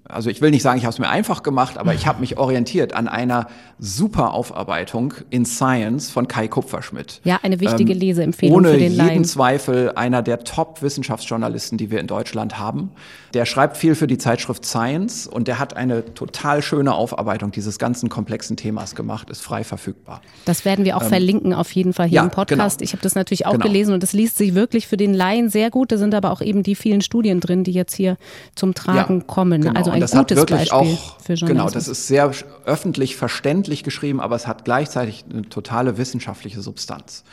[0.09, 2.37] also ich will nicht sagen, ich habe es mir einfach gemacht, aber ich habe mich
[2.37, 3.47] orientiert an einer
[3.79, 7.21] super Aufarbeitung in Science von Kai Kupferschmidt.
[7.23, 9.25] Ja, eine wichtige ähm, Leseempfehlung ohne für den jeden Laien.
[9.25, 12.91] Zweifel einer der Top-Wissenschaftsjournalisten, die wir in Deutschland haben.
[13.33, 17.77] Der schreibt viel für die Zeitschrift Science und der hat eine total schöne Aufarbeitung dieses
[17.77, 20.21] ganzen komplexen Themas gemacht, ist frei verfügbar.
[20.45, 22.79] Das werden wir auch ähm, verlinken auf jeden Fall hier ja, im Podcast.
[22.79, 22.85] Genau.
[22.85, 23.65] Ich habe das natürlich auch genau.
[23.65, 25.91] gelesen und es liest sich wirklich für den Laien sehr gut.
[25.91, 28.17] Da sind aber auch eben die vielen Studien drin, die jetzt hier
[28.55, 29.61] zum Tragen ja, kommen.
[29.61, 29.77] Genau.
[29.77, 31.47] Also ein das gutes hat wirklich Beispiel auch, für Journalismus.
[31.47, 32.31] Genau, das ist sehr
[32.65, 37.23] öffentlich verständlich geschrieben, aber es hat gleichzeitig eine totale wissenschaftliche Substanz.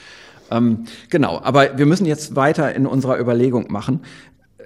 [0.50, 4.00] Ähm, genau, aber wir müssen jetzt weiter in unserer Überlegung machen.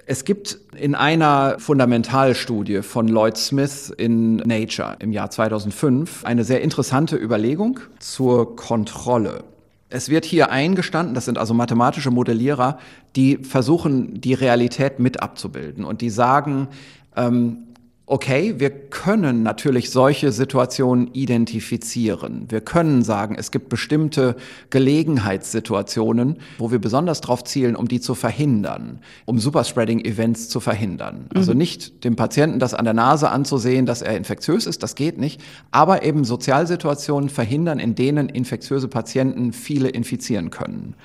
[0.05, 6.61] Es gibt in einer Fundamentalstudie von Lloyd Smith in Nature im Jahr 2005 eine sehr
[6.61, 9.43] interessante Überlegung zur Kontrolle.
[9.89, 12.77] Es wird hier eingestanden, das sind also mathematische Modellierer,
[13.15, 16.67] die versuchen, die Realität mit abzubilden und die sagen,
[17.15, 17.68] ähm,
[18.09, 22.45] okay, wir können natürlich solche Situationen identifizieren.
[22.49, 24.35] Wir können sagen, es gibt bestimmte
[24.71, 31.27] Gelegenheitssituationen, wo wir besonders darauf zielen, um die zu verhindern, um Superspreading-Events zu verhindern.
[31.29, 31.49] Also mhm.
[31.49, 35.17] Also nicht dem Patienten das an der Nase anzusehen, dass er infektiös ist, das geht
[35.17, 35.41] nicht,
[35.71, 40.95] aber eben Sozialsituationen verhindern, in denen infektiöse Patienten viele infizieren können.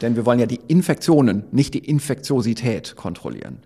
[0.00, 3.58] Denn wir wollen ja die Infektionen, nicht die Infektiosität kontrollieren.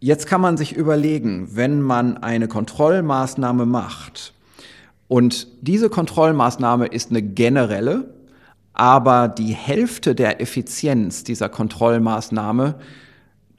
[0.00, 4.32] Jetzt kann man sich überlegen, wenn man eine Kontrollmaßnahme macht
[5.10, 8.14] und diese Kontrollmaßnahme ist eine generelle,
[8.74, 12.76] aber die Hälfte der Effizienz dieser Kontrollmaßnahme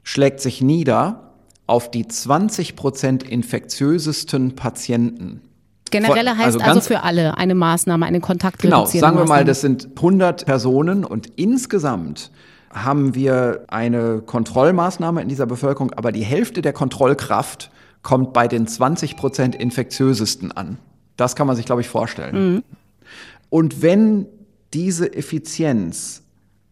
[0.02, 1.34] schlägt sich nieder
[1.66, 5.42] auf die 20 Prozent infektiösesten Patienten.
[5.92, 9.60] Generelle heißt also, also für alle eine Maßnahme, eine kontaktreduzierte Genau, sagen wir mal, das
[9.60, 12.30] sind 100 Personen und insgesamt
[12.72, 17.70] haben wir eine Kontrollmaßnahme in dieser Bevölkerung, aber die Hälfte der Kontrollkraft
[18.02, 20.78] kommt bei den 20 Prozent infektiösesten an.
[21.16, 22.54] Das kann man sich, glaube ich, vorstellen.
[22.54, 22.62] Mhm.
[23.50, 24.26] Und wenn
[24.72, 26.22] diese Effizienz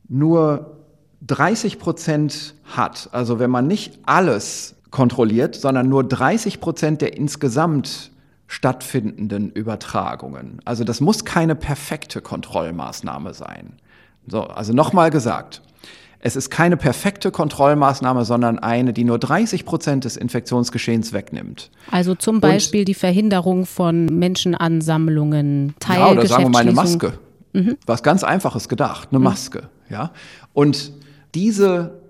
[0.09, 0.79] nur
[1.27, 8.10] 30 Prozent hat, also wenn man nicht alles kontrolliert, sondern nur 30 Prozent der insgesamt
[8.51, 10.61] stattfindenden Übertragungen.
[10.65, 13.75] Also das muss keine perfekte Kontrollmaßnahme sein.
[14.27, 15.63] So, also nochmal gesagt,
[16.23, 21.71] Es ist keine perfekte Kontrollmaßnahme, sondern eine, die nur 30 Prozent des Infektionsgeschehens wegnimmt.
[21.91, 26.73] Also zum Beispiel Und, die Verhinderung von Menschenansammlungen, Teil Ja, oder sagen wir mal eine
[26.73, 27.15] Maske.
[27.55, 27.79] Mhm.
[27.87, 29.25] Was ganz Einfaches gedacht, eine mhm.
[29.25, 29.71] Maske.
[29.89, 30.11] Ja?
[30.53, 30.93] Und
[31.35, 32.01] diese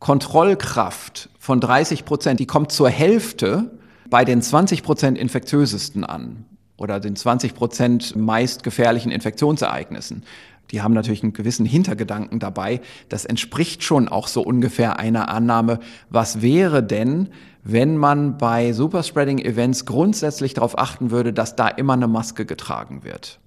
[0.00, 3.70] Kontrollkraft von 30 Prozent, die kommt zur Hälfte
[4.14, 6.44] bei den 20 Prozent infektiösesten an
[6.76, 10.22] oder den 20 Prozent meist gefährlichen Infektionsereignissen.
[10.70, 12.80] Die haben natürlich einen gewissen Hintergedanken dabei.
[13.08, 15.80] Das entspricht schon auch so ungefähr einer Annahme.
[16.10, 17.30] Was wäre denn,
[17.64, 23.40] wenn man bei Superspreading-Events grundsätzlich darauf achten würde, dass da immer eine Maske getragen wird?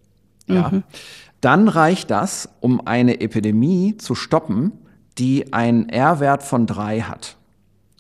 [0.48, 0.68] Ja.
[0.68, 0.84] Mhm.
[1.40, 4.74] Dann reicht das, um eine Epidemie zu stoppen,
[5.18, 7.37] die einen R-Wert von drei hat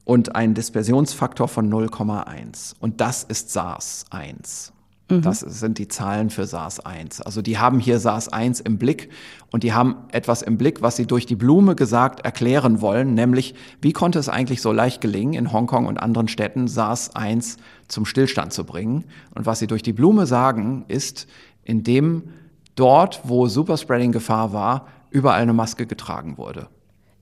[0.07, 2.75] und einen Dispersionsfaktor von 0,1.
[2.79, 4.71] Und das ist SARS-1.
[5.09, 5.21] Mhm.
[5.21, 7.23] Das sind die Zahlen für SARS-1.
[7.23, 9.09] Also die haben hier SARS-1 im Blick
[9.51, 13.53] und die haben etwas im Blick, was sie durch die Blume gesagt erklären wollen, nämlich
[13.81, 17.57] wie konnte es eigentlich so leicht gelingen, in Hongkong und anderen Städten SARS-1
[17.89, 19.03] zum Stillstand zu bringen.
[19.35, 21.27] Und was sie durch die Blume sagen, ist,
[21.65, 22.29] indem
[22.75, 26.69] dort, wo Superspreading-Gefahr war, überall eine Maske getragen wurde.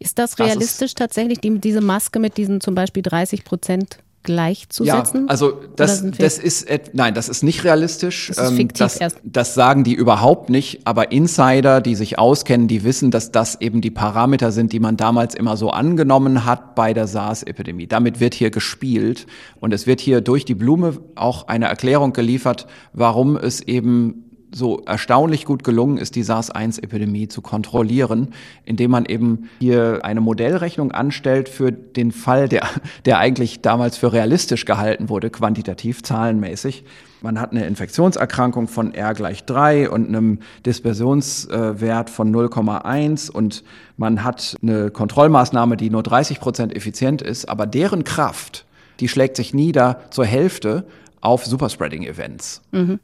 [0.05, 3.97] Ist das realistisch das ist, tatsächlich, die, diese Maske mit diesen zum Beispiel 30 Prozent
[4.21, 5.21] gleichzusetzen?
[5.21, 8.27] Ja, also das, das ist, nein, das ist nicht realistisch.
[8.27, 9.17] Das, ist fiktiv das, erst.
[9.23, 13.81] das sagen die überhaupt nicht, aber Insider, die sich auskennen, die wissen, dass das eben
[13.81, 17.87] die Parameter sind, die man damals immer so angenommen hat bei der SARS-Epidemie.
[17.87, 19.25] Damit wird hier gespielt
[19.59, 24.24] und es wird hier durch die Blume auch eine Erklärung geliefert, warum es eben
[24.55, 28.29] so erstaunlich gut gelungen ist, die SARS-1-Epidemie zu kontrollieren,
[28.63, 32.65] indem man eben hier eine Modellrechnung anstellt für den Fall, der,
[33.03, 36.85] der eigentlich damals für realistisch gehalten wurde, quantitativ, zahlenmäßig.
[37.21, 43.65] Man hat eine Infektionserkrankung von R gleich 3 und einem Dispersionswert von 0,1 und
[43.97, 48.65] man hat eine Kontrollmaßnahme, die nur 30 Prozent effizient ist, aber deren Kraft,
[49.01, 50.85] die schlägt sich nieder zur Hälfte
[51.19, 52.61] auf Superspreading-Events.
[52.71, 52.99] Mhm.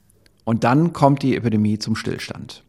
[0.52, 2.66] Und dann kommt die Epidemie zum Stillstand.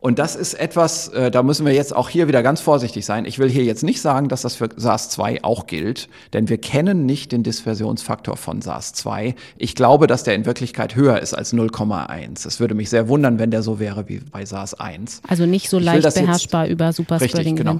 [0.00, 3.24] Und das ist etwas, äh, da müssen wir jetzt auch hier wieder ganz vorsichtig sein.
[3.24, 7.06] Ich will hier jetzt nicht sagen, dass das für SARS-2 auch gilt, denn wir kennen
[7.06, 9.34] nicht den Dispersionsfaktor von SARS-2.
[9.56, 12.46] Ich glaube, dass der in Wirklichkeit höher ist als 0,1.
[12.46, 15.22] Es würde mich sehr wundern, wenn der so wäre wie bei SARS-1.
[15.26, 17.78] Also nicht so leicht beherrschbar über Superspreading genau.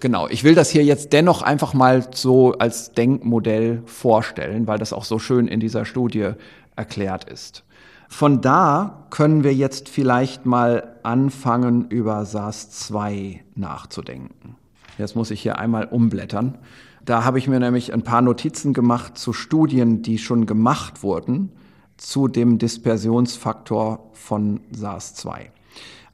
[0.00, 4.92] Genau, ich will das hier jetzt dennoch einfach mal so als Denkmodell vorstellen, weil das
[4.92, 6.30] auch so schön in dieser Studie
[6.74, 7.62] erklärt ist.
[8.10, 14.56] Von da können wir jetzt vielleicht mal anfangen, über SARS-2 nachzudenken.
[14.98, 16.58] Jetzt muss ich hier einmal umblättern.
[17.06, 21.50] Da habe ich mir nämlich ein paar Notizen gemacht zu Studien, die schon gemacht wurden
[21.96, 25.46] zu dem Dispersionsfaktor von SARS-2.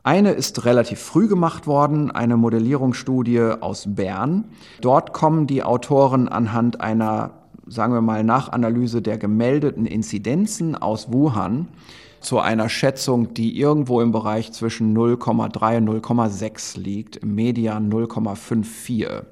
[0.04, 4.44] Eine ist relativ früh gemacht worden, eine Modellierungsstudie aus Bern.
[4.80, 7.32] Dort kommen die Autoren anhand einer
[7.66, 11.68] sagen wir mal, nach Analyse der gemeldeten Inzidenzen aus Wuhan
[12.20, 19.24] zu einer Schätzung, die irgendwo im Bereich zwischen 0,3 und 0,6 liegt, im Median 0,54.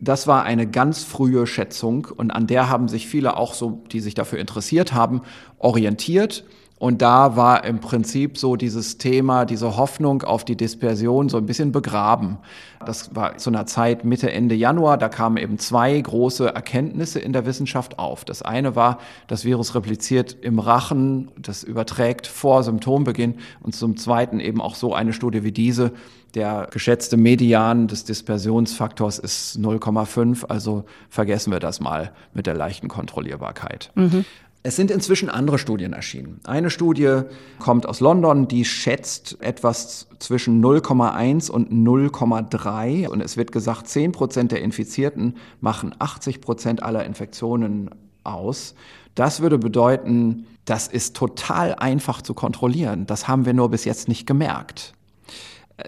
[0.00, 4.00] Das war eine ganz frühe Schätzung und an der haben sich viele auch so, die
[4.00, 5.22] sich dafür interessiert haben,
[5.58, 6.44] orientiert.
[6.78, 11.46] Und da war im Prinzip so dieses Thema, diese Hoffnung auf die Dispersion so ein
[11.46, 12.38] bisschen begraben.
[12.86, 14.96] Das war zu einer Zeit Mitte, Ende Januar.
[14.96, 18.24] Da kamen eben zwei große Erkenntnisse in der Wissenschaft auf.
[18.24, 23.34] Das eine war, das Virus repliziert im Rachen, das überträgt vor Symptombeginn.
[23.60, 25.92] Und zum zweiten eben auch so eine Studie wie diese.
[26.34, 30.46] Der geschätzte Median des Dispersionsfaktors ist 0,5.
[30.46, 33.90] Also vergessen wir das mal mit der leichten Kontrollierbarkeit.
[33.94, 34.24] Mhm.
[34.68, 36.40] Es sind inzwischen andere Studien erschienen.
[36.44, 37.22] Eine Studie
[37.58, 44.12] kommt aus London, die schätzt etwas zwischen 0,1 und 0,3 und es wird gesagt, 10
[44.12, 47.88] Prozent der Infizierten machen 80 Prozent aller Infektionen
[48.24, 48.74] aus.
[49.14, 53.06] Das würde bedeuten, das ist total einfach zu kontrollieren.
[53.06, 54.92] Das haben wir nur bis jetzt nicht gemerkt.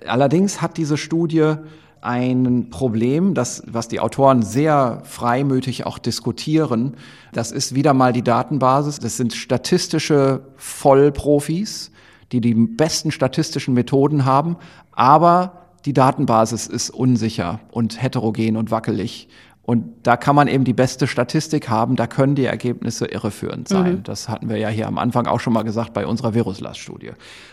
[0.07, 1.57] Allerdings hat diese Studie
[2.03, 6.97] ein Problem, das, was die Autoren sehr freimütig auch diskutieren.
[7.33, 8.99] Das ist wieder mal die Datenbasis.
[8.99, 11.91] Das sind statistische Vollprofis,
[12.33, 14.57] die die besten statistischen Methoden haben,
[14.93, 19.29] aber die Datenbasis ist unsicher und heterogen und wackelig.
[19.63, 23.97] Und da kann man eben die beste Statistik haben, da können die Ergebnisse irreführend sein.
[23.97, 24.03] Mhm.
[24.03, 27.13] Das hatten wir ja hier am Anfang auch schon mal gesagt bei unserer Viruslaststudie.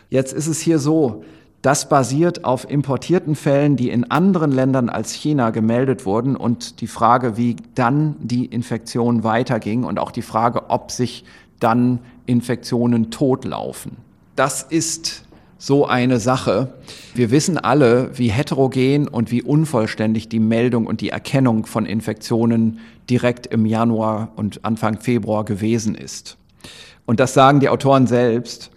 [0.10, 1.24] Jetzt ist es hier so,
[1.68, 6.88] das basiert auf importierten Fällen, die in anderen Ländern als China gemeldet wurden und die
[6.88, 11.26] Frage, wie dann die Infektion weiterging und auch die Frage, ob sich
[11.59, 13.97] dann Infektionen totlaufen.
[14.38, 15.26] Das ist
[15.57, 16.74] so eine Sache.
[17.13, 22.80] Wir wissen alle, wie heterogen und wie unvollständig die Meldung und die Erkennung von Infektionen
[23.09, 26.38] direkt im Januar und Anfang Februar gewesen ist.
[27.05, 28.72] Und das sagen die Autoren selbst.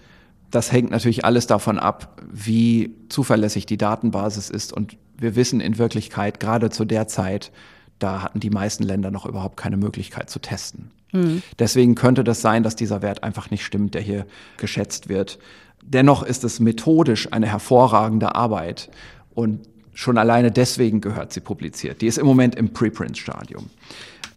[0.50, 4.72] Das hängt natürlich alles davon ab, wie zuverlässig die Datenbasis ist.
[4.72, 7.52] Und wir wissen in Wirklichkeit, gerade zu der Zeit,
[7.98, 10.90] da hatten die meisten Länder noch überhaupt keine Möglichkeit zu testen.
[11.12, 11.42] Mhm.
[11.58, 14.26] Deswegen könnte das sein, dass dieser Wert einfach nicht stimmt, der hier
[14.56, 15.38] geschätzt wird.
[15.82, 18.90] Dennoch ist es methodisch eine hervorragende Arbeit
[19.34, 19.60] und
[19.92, 22.00] schon alleine deswegen gehört sie publiziert.
[22.00, 23.70] Die ist im Moment im Preprint-Stadium.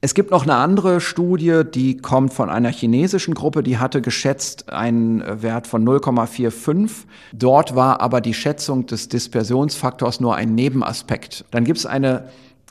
[0.05, 4.67] Es gibt noch eine andere Studie, die kommt von einer chinesischen Gruppe, die hatte geschätzt
[4.69, 7.05] einen Wert von 0,45.
[7.31, 11.45] Dort war aber die Schätzung des Dispersionsfaktors nur ein Nebenaspekt.
[11.51, 12.25] Dann gibt es eine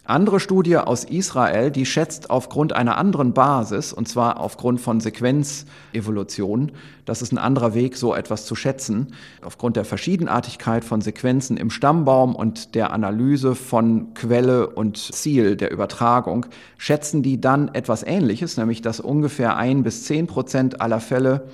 [0.05, 6.73] andere Studie aus Israel, die schätzt aufgrund einer anderen Basis, und zwar aufgrund von Sequenzevolution,
[7.05, 11.71] das ist ein anderer Weg, so etwas zu schätzen, aufgrund der Verschiedenartigkeit von Sequenzen im
[11.71, 16.47] Stammbaum und der Analyse von Quelle und Ziel der Übertragung,
[16.79, 21.49] schätzen die dann etwas Ähnliches, nämlich dass ungefähr ein bis zehn Prozent aller Fälle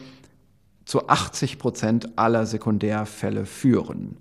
[0.87, 4.17] zu 80 Prozent aller Sekundärfälle führen.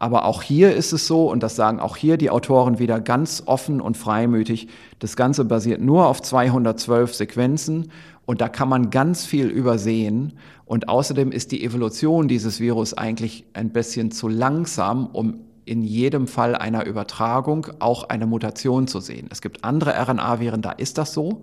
[0.00, 3.42] Aber auch hier ist es so, und das sagen auch hier die Autoren wieder ganz
[3.44, 7.92] offen und freimütig, das Ganze basiert nur auf 212 Sequenzen
[8.24, 10.38] und da kann man ganz viel übersehen.
[10.64, 16.26] Und außerdem ist die Evolution dieses Virus eigentlich ein bisschen zu langsam, um in jedem
[16.26, 19.28] Fall einer Übertragung auch eine Mutation zu sehen.
[19.30, 21.42] Es gibt andere RNA-Viren, da ist das so.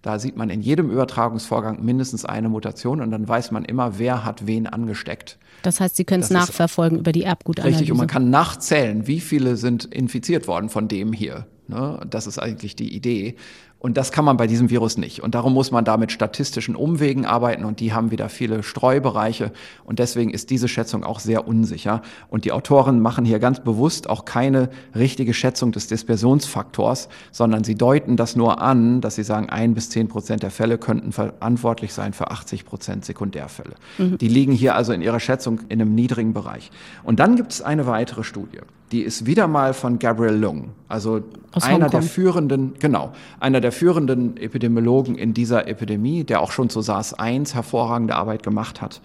[0.00, 4.24] Da sieht man in jedem Übertragungsvorgang mindestens eine Mutation und dann weiß man immer, wer
[4.24, 5.38] hat wen angesteckt.
[5.62, 7.80] Das heißt, Sie können es nachverfolgen über die Erbgutanalyse.
[7.80, 11.46] Richtig, und man kann nachzählen, wie viele sind infiziert worden von dem hier.
[11.68, 12.00] Ne?
[12.08, 13.36] Das ist eigentlich die Idee.
[13.80, 15.22] Und das kann man bei diesem Virus nicht.
[15.22, 19.52] Und darum muss man da mit statistischen Umwegen arbeiten und die haben wieder viele Streubereiche.
[19.84, 22.02] Und deswegen ist diese Schätzung auch sehr unsicher.
[22.28, 27.76] Und die Autoren machen hier ganz bewusst auch keine richtige Schätzung des Dispersionsfaktors, sondern sie
[27.76, 31.92] deuten das nur an, dass sie sagen, ein bis zehn Prozent der Fälle könnten verantwortlich
[31.92, 33.74] sein für 80 Prozent Sekundärfälle.
[33.98, 34.18] Mhm.
[34.18, 36.72] Die liegen hier also in ihrer Schätzung in einem niedrigen Bereich.
[37.04, 38.58] Und dann gibt es eine weitere Studie.
[38.90, 41.22] Die ist wieder mal von Gabriel Lung, also
[41.52, 46.70] Aus einer der führenden, genau, einer der führenden Epidemiologen in dieser Epidemie, der auch schon
[46.70, 49.02] zu SARS-1 hervorragende Arbeit gemacht hat.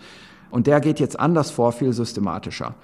[0.52, 2.76] Und der geht jetzt anders vor, viel systematischer.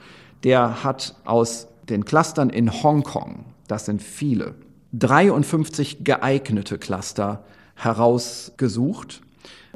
[0.43, 4.55] Der hat aus den Clustern in Hongkong, das sind viele,
[4.93, 7.43] 53 geeignete Cluster
[7.75, 9.21] herausgesucht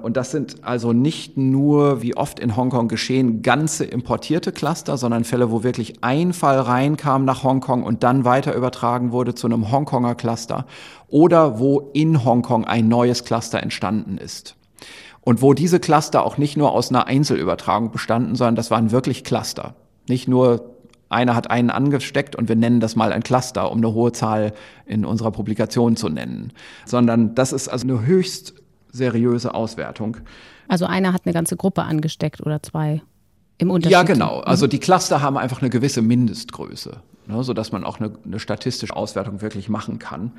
[0.01, 5.24] und das sind also nicht nur, wie oft in Hongkong geschehen, ganze importierte Cluster, sondern
[5.24, 9.72] Fälle, wo wirklich ein Fall reinkam nach Hongkong und dann weiter übertragen wurde zu einem
[9.72, 10.66] Hongkonger Cluster
[11.07, 14.55] oder wo in Hongkong ein neues Cluster entstanden ist.
[15.22, 19.24] Und wo diese Cluster auch nicht nur aus einer Einzelübertragung bestanden, sondern das waren wirklich
[19.24, 19.76] Cluster.
[20.09, 20.74] Nicht nur
[21.07, 24.53] einer hat einen angesteckt und wir nennen das mal ein Cluster, um eine hohe Zahl
[24.86, 26.51] in unserer Publikation zu nennen,
[26.86, 28.55] sondern das ist also eine höchst
[28.93, 30.17] seriöse Auswertung.
[30.69, 33.01] Also einer hat eine ganze Gruppe angesteckt oder zwei
[33.57, 33.91] im Unterschied.
[33.91, 34.39] Ja, genau.
[34.39, 38.95] Also die Cluster haben einfach eine gewisse Mindestgröße, ne, sodass man auch eine, eine statistische
[38.95, 40.31] Auswertung wirklich machen kann.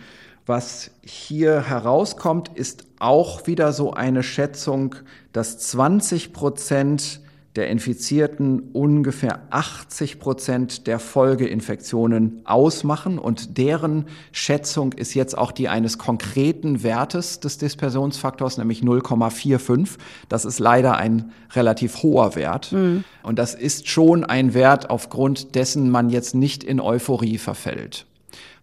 [0.47, 4.95] Was hier herauskommt, ist auch wieder so eine Schätzung,
[5.33, 7.21] dass 20 Prozent
[7.57, 15.69] der Infizierten ungefähr 80 Prozent der Folgeinfektionen ausmachen und deren Schätzung ist jetzt auch die
[15.69, 19.99] eines konkreten Wertes des Dispersionsfaktors, nämlich 0,45.
[20.29, 23.05] Das ist leider ein relativ hoher Wert mhm.
[23.23, 28.07] und das ist schon ein Wert, aufgrund dessen man jetzt nicht in Euphorie verfällt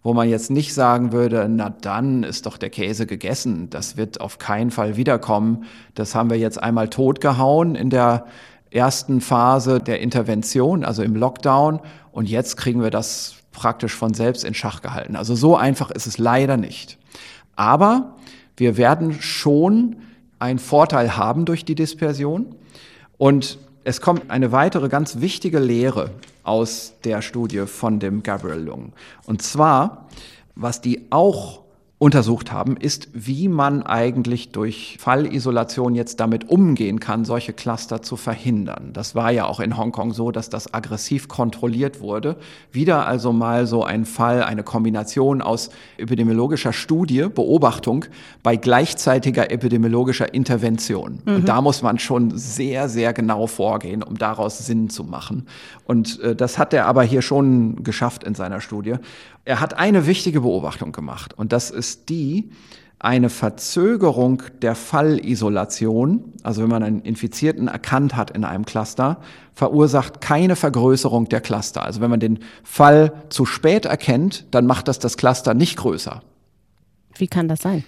[0.02, 4.20] wo man jetzt nicht sagen würde, na dann ist doch der Käse gegessen, das wird
[4.20, 5.64] auf keinen Fall wiederkommen.
[5.94, 8.26] Das haben wir jetzt einmal totgehauen in der
[8.72, 11.80] ersten Phase der Intervention, also im Lockdown.
[12.10, 15.16] Und jetzt kriegen wir das praktisch von selbst in Schach gehalten.
[15.16, 16.98] Also so einfach ist es leider nicht.
[17.54, 18.16] Aber
[18.56, 19.96] wir werden schon
[20.38, 22.54] einen Vorteil haben durch die Dispersion.
[23.18, 26.10] Und es kommt eine weitere ganz wichtige Lehre
[26.44, 28.92] aus der Studie von dem Gabriel Lung.
[29.26, 30.08] Und zwar,
[30.54, 31.61] was die auch
[32.02, 38.16] untersucht haben, ist, wie man eigentlich durch Fallisolation jetzt damit umgehen kann, solche Cluster zu
[38.16, 38.90] verhindern.
[38.92, 42.38] Das war ja auch in Hongkong so, dass das aggressiv kontrolliert wurde.
[42.72, 48.06] Wieder also mal so ein Fall, eine Kombination aus epidemiologischer Studie, Beobachtung
[48.42, 51.20] bei gleichzeitiger epidemiologischer Intervention.
[51.24, 51.34] Mhm.
[51.36, 55.46] Und da muss man schon sehr, sehr genau vorgehen, um daraus Sinn zu machen.
[55.84, 58.96] Und äh, das hat er aber hier schon geschafft in seiner Studie.
[59.44, 62.50] Er hat eine wichtige Beobachtung gemacht und das ist die,
[63.02, 69.20] eine Verzögerung der Fallisolation, also wenn man einen Infizierten erkannt hat in einem Cluster,
[69.54, 71.82] verursacht keine Vergrößerung der Cluster.
[71.82, 76.22] Also wenn man den Fall zu spät erkennt, dann macht das das Cluster nicht größer.
[77.16, 77.82] Wie kann das sein?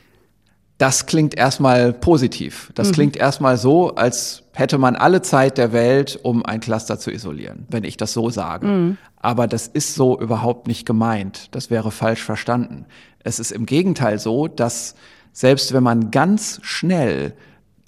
[0.78, 2.72] Das klingt erstmal positiv.
[2.74, 2.92] Das mhm.
[2.92, 7.66] klingt erstmal so, als hätte man alle Zeit der Welt, um ein Cluster zu isolieren,
[7.70, 8.66] wenn ich das so sage.
[8.66, 8.98] Mhm.
[9.16, 11.48] Aber das ist so überhaupt nicht gemeint.
[11.52, 12.86] Das wäre falsch verstanden.
[13.20, 14.94] Es ist im Gegenteil so, dass
[15.32, 17.34] selbst wenn man ganz schnell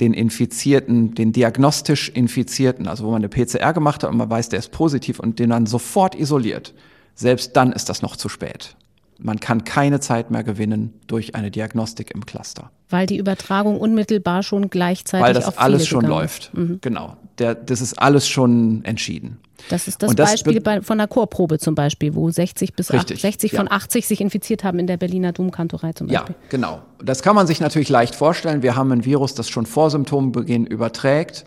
[0.01, 4.49] den Infizierten, den diagnostisch Infizierten, also wo man eine PCR gemacht hat und man weiß,
[4.51, 6.75] der ist positiv und den dann sofort isoliert,
[7.15, 8.77] selbst dann ist das noch zu spät.
[9.19, 12.71] Man kann keine Zeit mehr gewinnen durch eine Diagnostik im Cluster.
[12.91, 16.53] Weil die Übertragung unmittelbar schon gleichzeitig Weil das alles schon läuft.
[16.55, 16.79] Mhm.
[16.83, 17.17] Genau.
[17.39, 19.39] Der, das ist alles schon entschieden.
[19.69, 23.21] Das ist das, das Beispiel bei, von der Chorprobe zum Beispiel, wo 60 bis richtig,
[23.21, 23.73] 60 von ja.
[23.73, 26.35] 80 sich infiziert haben in der Berliner Domkantorei zum Beispiel.
[26.35, 26.83] Ja, genau.
[27.03, 28.63] Das kann man sich natürlich leicht vorstellen.
[28.63, 31.45] Wir haben ein Virus, das schon vor Symptombeginn überträgt.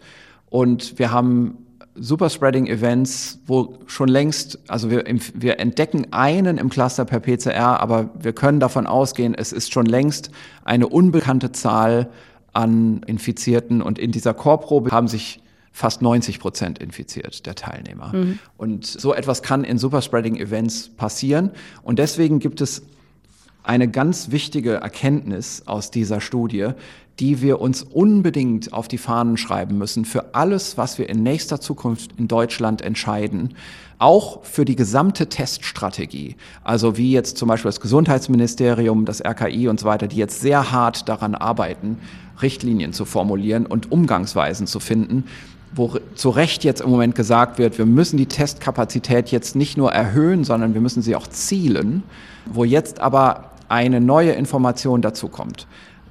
[0.49, 1.68] Und wir haben
[2.01, 8.33] Superspreading-Events, wo schon längst, also wir, wir entdecken einen im Cluster per PCR, aber wir
[8.33, 10.31] können davon ausgehen, es ist schon längst
[10.63, 12.09] eine unbekannte Zahl
[12.53, 15.41] an Infizierten und in dieser Chorprobe haben sich
[15.71, 18.11] fast 90 Prozent infiziert der Teilnehmer.
[18.13, 18.39] Mhm.
[18.57, 21.51] Und so etwas kann in Superspreading-Events passieren
[21.83, 22.81] und deswegen gibt es
[23.69, 26.69] eine ganz wichtige Erkenntnis aus dieser Studie,
[27.19, 31.61] die wir uns unbedingt auf die Fahnen schreiben müssen für alles, was wir in nächster
[31.61, 33.53] Zukunft in Deutschland entscheiden,
[33.99, 36.35] auch für die gesamte Teststrategie.
[36.63, 40.71] Also wie jetzt zum Beispiel das Gesundheitsministerium, das RKI und so weiter, die jetzt sehr
[40.71, 41.99] hart daran arbeiten,
[42.41, 45.25] Richtlinien zu formulieren und Umgangsweisen zu finden,
[45.75, 49.91] wo zu Recht jetzt im Moment gesagt wird, wir müssen die Testkapazität jetzt nicht nur
[49.91, 52.01] erhöhen, sondern wir müssen sie auch zielen,
[52.51, 55.67] wo jetzt aber eine neue Information dazu kommt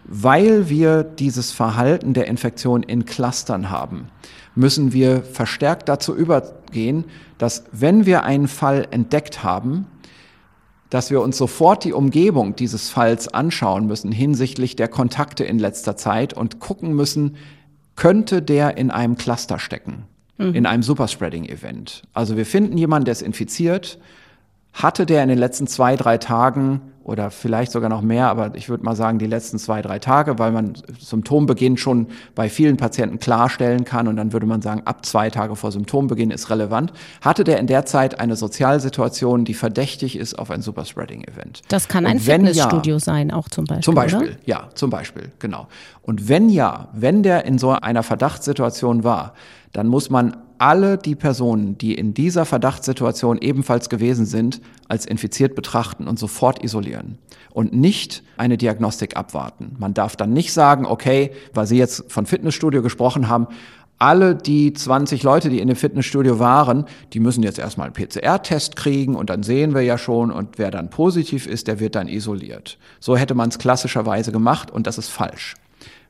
[0.08, 4.08] weil wir dieses Verhalten der Infektion in Clustern haben,
[4.54, 7.04] müssen wir verstärkt dazu übergehen,
[7.36, 9.86] dass wenn wir einen Fall entdeckt haben,
[10.88, 15.98] dass wir uns sofort die Umgebung dieses Falls anschauen müssen hinsichtlich der Kontakte in letzter
[15.98, 17.36] Zeit und gucken müssen,
[17.94, 20.04] könnte der in einem Cluster stecken,
[20.38, 20.54] mhm.
[20.54, 22.04] in einem Superspreading-Event.
[22.14, 23.98] Also wir finden jemanden, der ist infiziert,
[24.72, 28.68] hatte der in den letzten zwei, drei Tagen oder vielleicht sogar noch mehr, aber ich
[28.68, 33.18] würde mal sagen die letzten zwei, drei Tage, weil man Symptombeginn schon bei vielen Patienten
[33.18, 36.92] klarstellen kann und dann würde man sagen, ab zwei Tage vor Symptombeginn ist relevant.
[37.22, 41.62] Hatte der in der Zeit eine Sozialsituation, die verdächtig ist auf ein Superspreading-Event?
[41.68, 43.84] Das kann ein Fitnessstudio ja, sein, auch zum Beispiel.
[43.84, 44.36] Zum Beispiel, oder?
[44.44, 45.66] ja, zum Beispiel, genau.
[46.02, 49.32] Und wenn ja, wenn der in so einer Verdachtssituation war,
[49.72, 55.54] dann muss man alle die Personen, die in dieser Verdachtssituation ebenfalls gewesen sind, als infiziert
[55.54, 57.18] betrachten und sofort isolieren
[57.50, 59.76] und nicht eine Diagnostik abwarten.
[59.78, 63.48] Man darf dann nicht sagen, okay, weil Sie jetzt von Fitnessstudio gesprochen haben,
[63.98, 68.76] alle die 20 Leute, die in dem Fitnessstudio waren, die müssen jetzt erstmal einen PCR-Test
[68.76, 72.06] kriegen und dann sehen wir ja schon und wer dann positiv ist, der wird dann
[72.06, 72.78] isoliert.
[73.00, 75.56] So hätte man es klassischerweise gemacht und das ist falsch.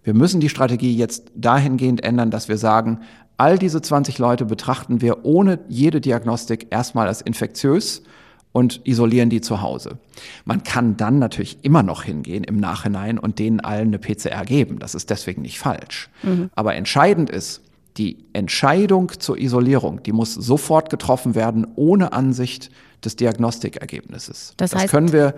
[0.05, 3.01] Wir müssen die Strategie jetzt dahingehend ändern, dass wir sagen,
[3.39, 8.03] All diese 20 Leute betrachten wir ohne jede Diagnostik erstmal als infektiös
[8.51, 9.99] und isolieren die zu Hause.
[10.45, 14.81] Man kann dann natürlich immer noch hingehen im Nachhinein und denen allen eine PCR geben.
[14.81, 16.11] Das ist deswegen nicht falsch.
[16.25, 16.51] Mhm.
[16.57, 17.63] Aber entscheidend ist,
[17.97, 22.71] die Entscheidung zur Isolierung, die muss sofort getroffen werden, ohne Ansicht
[23.05, 24.55] des Diagnostikergebnisses.
[24.57, 25.35] Das, heißt, das können wir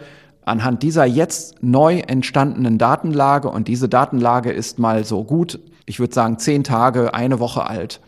[0.47, 5.61] anhand dieser jetzt neu entstandenen Datenlage, und diese Datenlage ist mal so gut
[5.91, 8.01] ich würde sagen, zehn Tage, eine Woche alt.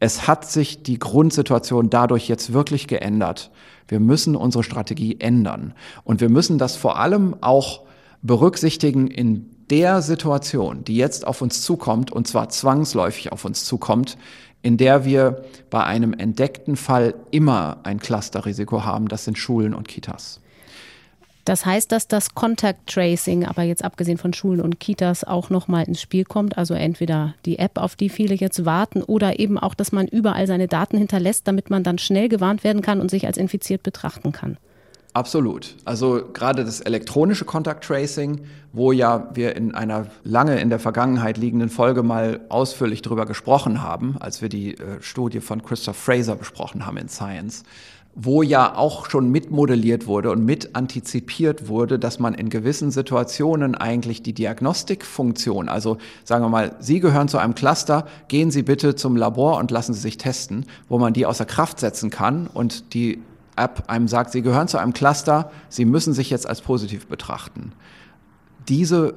[0.00, 3.52] Es hat sich die Grundsituation dadurch jetzt wirklich geändert.
[3.86, 5.72] Wir müssen unsere Strategie ändern.
[6.02, 7.82] Und wir müssen das vor allem auch
[8.22, 14.18] berücksichtigen in der Situation, die jetzt auf uns zukommt, und zwar zwangsläufig auf uns zukommt,
[14.62, 19.06] in der wir bei einem entdeckten Fall immer ein Clusterrisiko haben.
[19.06, 20.40] Das sind Schulen und Kitas.
[21.46, 25.84] Das heißt, dass das Contact Tracing, aber jetzt abgesehen von Schulen und Kitas, auch nochmal
[25.84, 26.58] ins Spiel kommt.
[26.58, 30.48] Also entweder die App, auf die viele jetzt warten, oder eben auch, dass man überall
[30.48, 34.32] seine Daten hinterlässt, damit man dann schnell gewarnt werden kann und sich als infiziert betrachten
[34.32, 34.58] kann.
[35.12, 35.76] Absolut.
[35.84, 38.40] Also gerade das elektronische Contact Tracing,
[38.72, 43.82] wo ja wir in einer lange in der Vergangenheit liegenden Folge mal ausführlich darüber gesprochen
[43.82, 47.62] haben, als wir die äh, Studie von Christoph Fraser besprochen haben in Science,
[48.18, 53.74] wo ja auch schon mitmodelliert wurde und mit antizipiert wurde, dass man in gewissen Situationen
[53.74, 58.94] eigentlich die Diagnostikfunktion, also sagen wir mal, Sie gehören zu einem Cluster, gehen Sie bitte
[58.94, 62.94] zum Labor und lassen Sie sich testen, wo man die außer Kraft setzen kann und
[62.94, 63.22] die
[63.54, 67.72] App einem sagt, Sie gehören zu einem Cluster, Sie müssen sich jetzt als positiv betrachten.
[68.68, 69.14] diese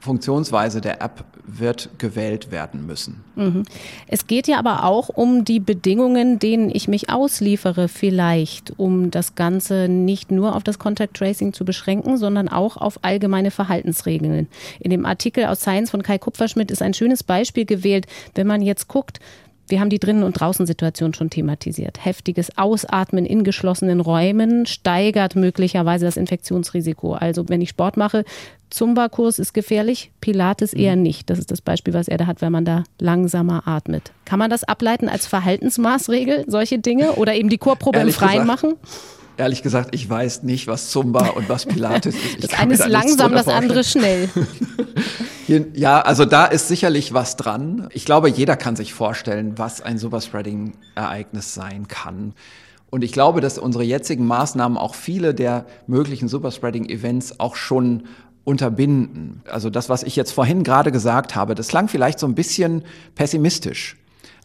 [0.00, 3.22] Funktionsweise der App wird gewählt werden müssen.
[3.36, 3.64] Mhm.
[4.08, 9.34] Es geht ja aber auch um die Bedingungen, denen ich mich ausliefere, vielleicht, um das
[9.34, 14.48] Ganze nicht nur auf das Contact Tracing zu beschränken, sondern auch auf allgemeine Verhaltensregeln.
[14.78, 18.62] In dem Artikel aus Science von Kai Kupferschmidt ist ein schönes Beispiel gewählt, wenn man
[18.62, 19.20] jetzt guckt,
[19.70, 22.04] wir haben die Drinnen- und Draußensituation schon thematisiert.
[22.04, 27.14] Heftiges Ausatmen in geschlossenen Räumen steigert möglicherweise das Infektionsrisiko.
[27.14, 28.24] Also wenn ich Sport mache,
[28.70, 31.02] Zumba-Kurs ist gefährlich, Pilates eher mhm.
[31.02, 31.30] nicht.
[31.30, 34.12] Das ist das Beispiel, was er da hat, wenn man da langsamer atmet.
[34.24, 37.12] Kann man das ableiten als Verhaltensmaßregel, solche Dinge?
[37.12, 38.74] Oder eben die Chorprobe im Freien gesagt, machen?
[39.40, 42.24] Ehrlich gesagt, ich weiß nicht, was Zumba und was Pilates ist.
[42.24, 44.28] Ich das eine ist langsam, das andere schnell.
[45.72, 47.88] ja, also da ist sicherlich was dran.
[47.94, 52.34] Ich glaube, jeder kann sich vorstellen, was ein Superspreading-Ereignis sein kann.
[52.90, 58.02] Und ich glaube, dass unsere jetzigen Maßnahmen auch viele der möglichen Superspreading-Events auch schon
[58.44, 59.40] unterbinden.
[59.50, 62.84] Also das, was ich jetzt vorhin gerade gesagt habe, das klang vielleicht so ein bisschen
[63.14, 63.96] pessimistisch.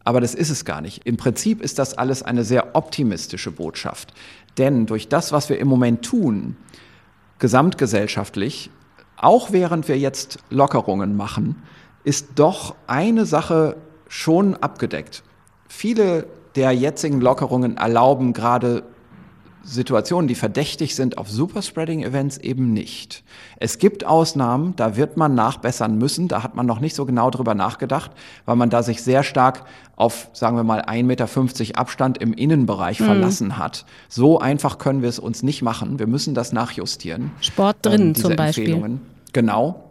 [0.06, 1.06] Aber das ist es gar nicht.
[1.06, 4.14] Im Prinzip ist das alles eine sehr optimistische Botschaft.
[4.58, 6.56] Denn durch das, was wir im Moment tun,
[7.40, 8.70] gesamtgesellschaftlich,
[9.18, 11.64] auch während wir jetzt Lockerungen machen,
[12.04, 13.76] ist doch eine Sache
[14.08, 15.24] schon abgedeckt.
[15.68, 18.84] Viele der jetzigen Lockerungen erlauben gerade
[19.66, 23.24] Situationen, die verdächtig sind auf Superspreading-Events eben nicht.
[23.58, 27.32] Es gibt Ausnahmen, da wird man nachbessern müssen, da hat man noch nicht so genau
[27.32, 28.12] drüber nachgedacht,
[28.46, 33.00] weil man da sich sehr stark auf, sagen wir mal, 1,50 Meter Abstand im Innenbereich
[33.00, 33.06] mhm.
[33.06, 33.86] verlassen hat.
[34.08, 35.98] So einfach können wir es uns nicht machen.
[36.00, 37.32] Wir müssen das nachjustieren.
[37.42, 39.00] Sport drin ähm, zum Beispiel.
[39.34, 39.85] Genau.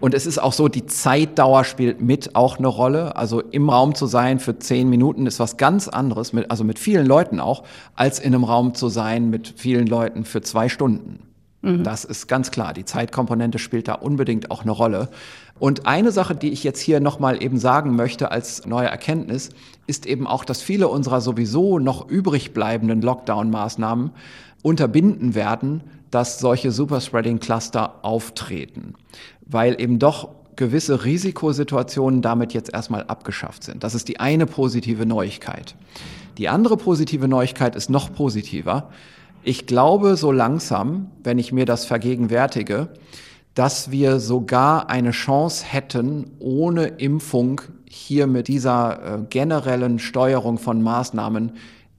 [0.00, 3.16] Und es ist auch so, die Zeitdauer spielt mit auch eine Rolle.
[3.16, 6.78] Also im Raum zu sein für zehn Minuten ist was ganz anderes, mit, also mit
[6.78, 7.64] vielen Leuten auch,
[7.96, 11.20] als in einem Raum zu sein mit vielen Leuten für zwei Stunden.
[11.62, 11.82] Mhm.
[11.82, 12.72] Das ist ganz klar.
[12.72, 15.08] Die Zeitkomponente spielt da unbedingt auch eine Rolle.
[15.58, 19.50] Und eine Sache, die ich jetzt hier nochmal eben sagen möchte als neue Erkenntnis,
[19.88, 24.12] ist eben auch, dass viele unserer sowieso noch übrig bleibenden Lockdown-Maßnahmen
[24.62, 25.82] unterbinden werden,
[26.12, 28.94] dass solche Superspreading-Cluster auftreten
[29.48, 33.84] weil eben doch gewisse Risikosituationen damit jetzt erstmal abgeschafft sind.
[33.84, 35.76] Das ist die eine positive Neuigkeit.
[36.36, 38.90] Die andere positive Neuigkeit ist noch positiver.
[39.42, 42.88] Ich glaube so langsam, wenn ich mir das vergegenwärtige,
[43.54, 50.82] dass wir sogar eine Chance hätten, ohne Impfung hier mit dieser äh, generellen Steuerung von
[50.82, 51.52] Maßnahmen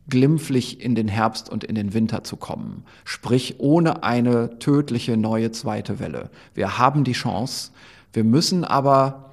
[0.10, 2.84] glimpflich in den Herbst und in den Winter zu kommen.
[3.04, 6.30] Sprich, ohne eine tödliche neue zweite Welle.
[6.54, 7.72] Wir haben die Chance.
[8.14, 9.32] Wir müssen aber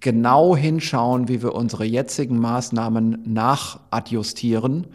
[0.00, 4.86] genau hinschauen, wie wir unsere jetzigen Maßnahmen nachadjustieren,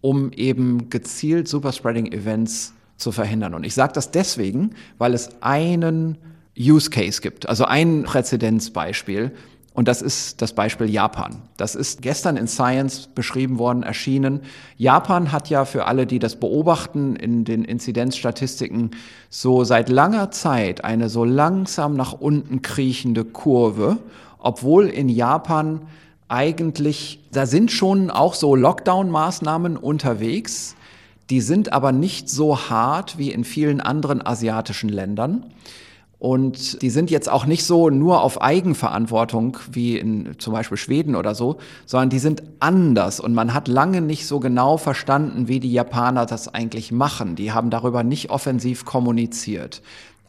[0.00, 3.54] um eben gezielt Superspreading-Events zu verhindern.
[3.54, 6.18] Und ich sage das deswegen, weil es einen
[6.58, 9.32] Use Case gibt, also ein Präzedenzbeispiel,
[9.78, 11.36] und das ist das Beispiel Japan.
[11.56, 14.40] Das ist gestern in Science beschrieben worden, erschienen.
[14.76, 18.90] Japan hat ja für alle, die das beobachten in den Inzidenzstatistiken,
[19.30, 23.98] so seit langer Zeit eine so langsam nach unten kriechende Kurve,
[24.40, 25.82] obwohl in Japan
[26.26, 30.74] eigentlich, da sind schon auch so Lockdown-Maßnahmen unterwegs,
[31.30, 35.44] die sind aber nicht so hart wie in vielen anderen asiatischen Ländern.
[36.18, 41.14] Und die sind jetzt auch nicht so nur auf Eigenverantwortung wie in zum Beispiel Schweden
[41.14, 43.20] oder so, sondern die sind anders.
[43.20, 47.36] Und man hat lange nicht so genau verstanden, wie die Japaner das eigentlich machen.
[47.36, 49.80] Die haben darüber nicht offensiv kommuniziert.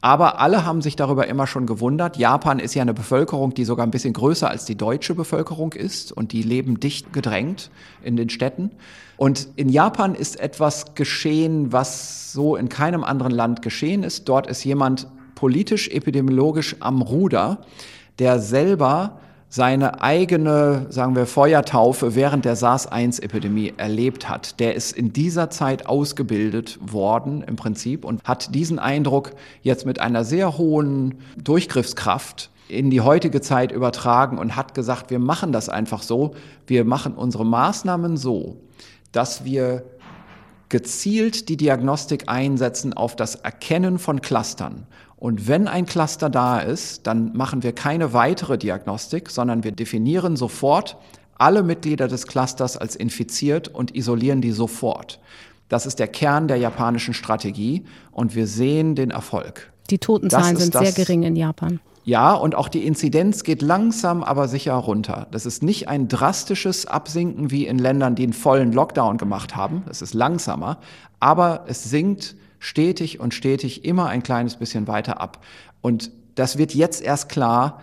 [0.02, 2.18] Aber alle haben sich darüber immer schon gewundert.
[2.18, 6.12] Japan ist ja eine Bevölkerung, die sogar ein bisschen größer als die deutsche Bevölkerung ist
[6.12, 7.70] und die leben dicht gedrängt
[8.02, 8.72] in den Städten.
[9.18, 14.30] Und in Japan ist etwas geschehen, was so in keinem anderen Land geschehen ist.
[14.30, 15.08] Dort ist jemand
[15.40, 17.60] politisch-epidemiologisch am Ruder,
[18.20, 24.60] der selber seine eigene, sagen wir, Feuertaufe während der SARS-1-Epidemie erlebt hat.
[24.60, 29.32] Der ist in dieser Zeit ausgebildet worden im Prinzip und hat diesen Eindruck
[29.62, 35.20] jetzt mit einer sehr hohen Durchgriffskraft in die heutige Zeit übertragen und hat gesagt, wir
[35.20, 36.36] machen das einfach so,
[36.68, 38.58] wir machen unsere Maßnahmen so,
[39.14, 39.84] dass wir
[40.70, 44.86] gezielt die Diagnostik einsetzen auf das Erkennen von Clustern.
[45.20, 50.38] Und wenn ein Cluster da ist, dann machen wir keine weitere Diagnostik, sondern wir definieren
[50.38, 50.96] sofort
[51.38, 55.20] alle Mitglieder des Clusters als infiziert und isolieren die sofort.
[55.68, 59.72] Das ist der Kern der japanischen Strategie und wir sehen den Erfolg.
[59.90, 61.82] Die Totenzahlen sind das, sehr gering in Japan.
[62.06, 65.28] Ja, und auch die Inzidenz geht langsam, aber sicher runter.
[65.32, 69.84] Das ist nicht ein drastisches Absinken wie in Ländern, die einen vollen Lockdown gemacht haben.
[69.90, 70.80] Es ist langsamer,
[71.20, 75.44] aber es sinkt stetig und stetig immer ein kleines bisschen weiter ab.
[75.82, 77.82] Und das wird jetzt erst klar,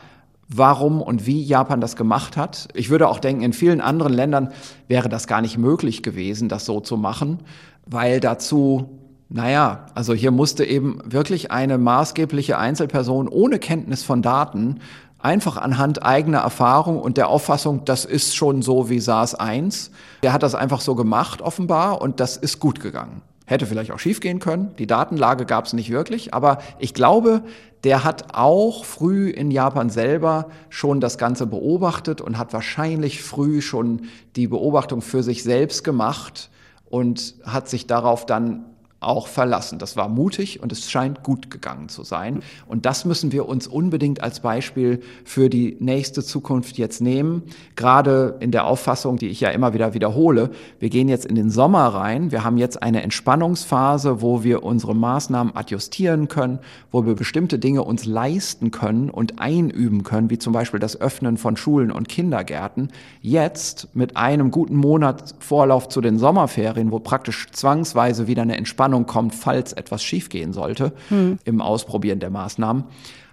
[0.49, 2.69] warum und wie Japan das gemacht hat.
[2.75, 4.53] Ich würde auch denken, in vielen anderen Ländern
[4.89, 7.41] wäre das gar nicht möglich gewesen, das so zu machen,
[7.85, 14.81] weil dazu, naja, also hier musste eben wirklich eine maßgebliche Einzelperson ohne Kenntnis von Daten
[15.19, 19.91] einfach anhand eigener Erfahrung und der Auffassung, das ist schon so wie SARS 1.
[20.23, 23.23] Der hat das einfach so gemacht offenbar und das ist gut gegangen.
[23.47, 24.75] Hätte vielleicht auch schiefgehen können.
[24.79, 26.35] Die Datenlage gab es nicht wirklich.
[26.35, 27.43] Aber ich glaube,
[27.85, 33.63] der hat auch früh in Japan selber schon das Ganze beobachtet und hat wahrscheinlich früh
[33.63, 36.51] schon die Beobachtung für sich selbst gemacht
[36.91, 38.65] und hat sich darauf dann
[39.01, 39.79] auch verlassen.
[39.79, 42.43] Das war mutig und es scheint gut gegangen zu sein.
[42.67, 47.43] Und das müssen wir uns unbedingt als Beispiel für die nächste Zukunft jetzt nehmen.
[47.77, 50.51] Gerade in der Auffassung, die ich ja immer wieder wiederhole.
[50.79, 52.33] Wir gehen jetzt in den Sommer rein.
[52.33, 56.59] Wir haben jetzt eine Entspannungsphase, wo wir unsere Maßnahmen adjustieren können,
[56.91, 61.37] wo wir bestimmte Dinge uns leisten können und einüben können, wie zum Beispiel das Öffnen
[61.37, 62.89] von Schulen und Kindergärten.
[63.21, 68.86] Jetzt mit einem guten Monat Vorlauf zu den Sommerferien, wo praktisch zwangsweise wieder eine Entspannung
[68.87, 71.41] Spannung kommt, falls etwas schiefgehen sollte hm.
[71.45, 72.85] im Ausprobieren der Maßnahmen,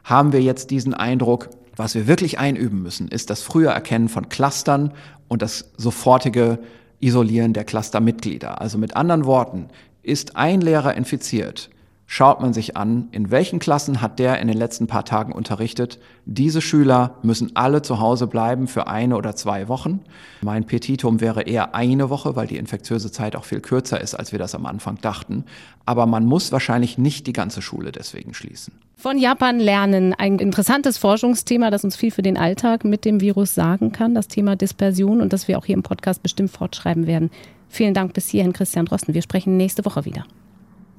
[0.03, 4.29] haben wir jetzt diesen Eindruck, was wir wirklich einüben müssen, ist das frühe Erkennen von
[4.29, 4.93] Clustern
[5.27, 6.57] und das sofortige
[7.01, 8.61] Isolieren der Clustermitglieder.
[8.61, 9.67] Also mit anderen Worten,
[10.01, 11.69] ist ein Lehrer infiziert,
[12.05, 15.99] schaut man sich an, in welchen Klassen hat der in den letzten paar Tagen unterrichtet.
[16.25, 20.01] Diese Schüler müssen alle zu Hause bleiben für eine oder zwei Wochen.
[20.41, 24.31] Mein Petitum wäre eher eine Woche, weil die infektiöse Zeit auch viel kürzer ist, als
[24.31, 25.45] wir das am Anfang dachten.
[25.85, 28.73] Aber man muss wahrscheinlich nicht die ganze Schule deswegen schließen.
[28.95, 33.53] Von Japan lernen, ein interessantes Forschungsthema, das uns viel für den Alltag mit dem Virus
[33.53, 37.31] sagen kann, das Thema Dispersion und das wir auch hier im Podcast bestimmt fortschreiben werden.
[37.67, 39.13] Vielen Dank bis hierhin, Christian Drosten.
[39.13, 40.25] Wir sprechen nächste Woche wieder.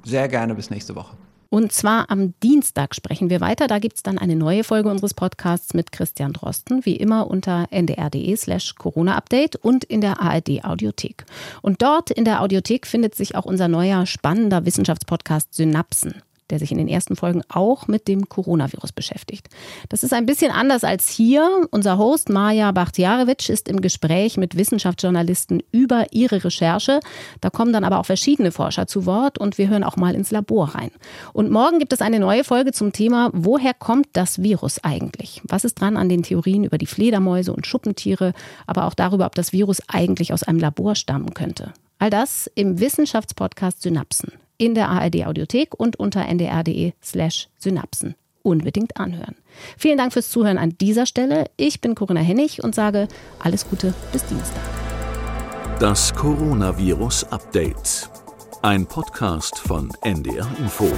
[0.05, 1.17] Sehr gerne bis nächste Woche.
[1.55, 3.69] Und zwar am Dienstag sprechen wir weiter.
[3.69, 7.69] Da gibt es dann eine neue Folge unseres Podcasts mit Christian Drosten, wie immer unter
[7.71, 11.25] ndr.de slash Corona-Update und in der ARD-Audiothek.
[11.63, 16.23] Und dort in der Audiothek findet sich auch unser neuer spannender Wissenschaftspodcast Synapsen
[16.55, 19.49] der sich in den ersten Folgen auch mit dem Coronavirus beschäftigt.
[19.89, 21.67] Das ist ein bisschen anders als hier.
[21.73, 27.01] Unser Host Maja Bachtiarewitsch ist im Gespräch mit Wissenschaftsjournalisten über ihre Recherche.
[27.41, 30.31] Da kommen dann aber auch verschiedene Forscher zu Wort und wir hören auch mal ins
[30.31, 30.93] Labor rein.
[31.33, 35.43] Und morgen gibt es eine neue Folge zum Thema, woher kommt das Virus eigentlich?
[35.49, 38.33] Was ist dran an den Theorien über die Fledermäuse und Schuppentiere,
[38.69, 41.73] aber auch darüber, ob das Virus eigentlich aus einem Labor stammen könnte?
[41.99, 44.33] All das im Wissenschaftspodcast Synapsen
[44.65, 48.15] in der ARD Audiothek und unter ndr.de slash Synapsen.
[48.43, 49.37] Unbedingt anhören.
[49.77, 51.47] Vielen Dank fürs Zuhören an dieser Stelle.
[51.57, 53.09] Ich bin Corinna Hennig und sage
[53.39, 54.63] alles Gute bis Dienstag.
[55.81, 58.09] Das Coronavirus Update.
[58.63, 60.91] Ein Podcast von NDR Info.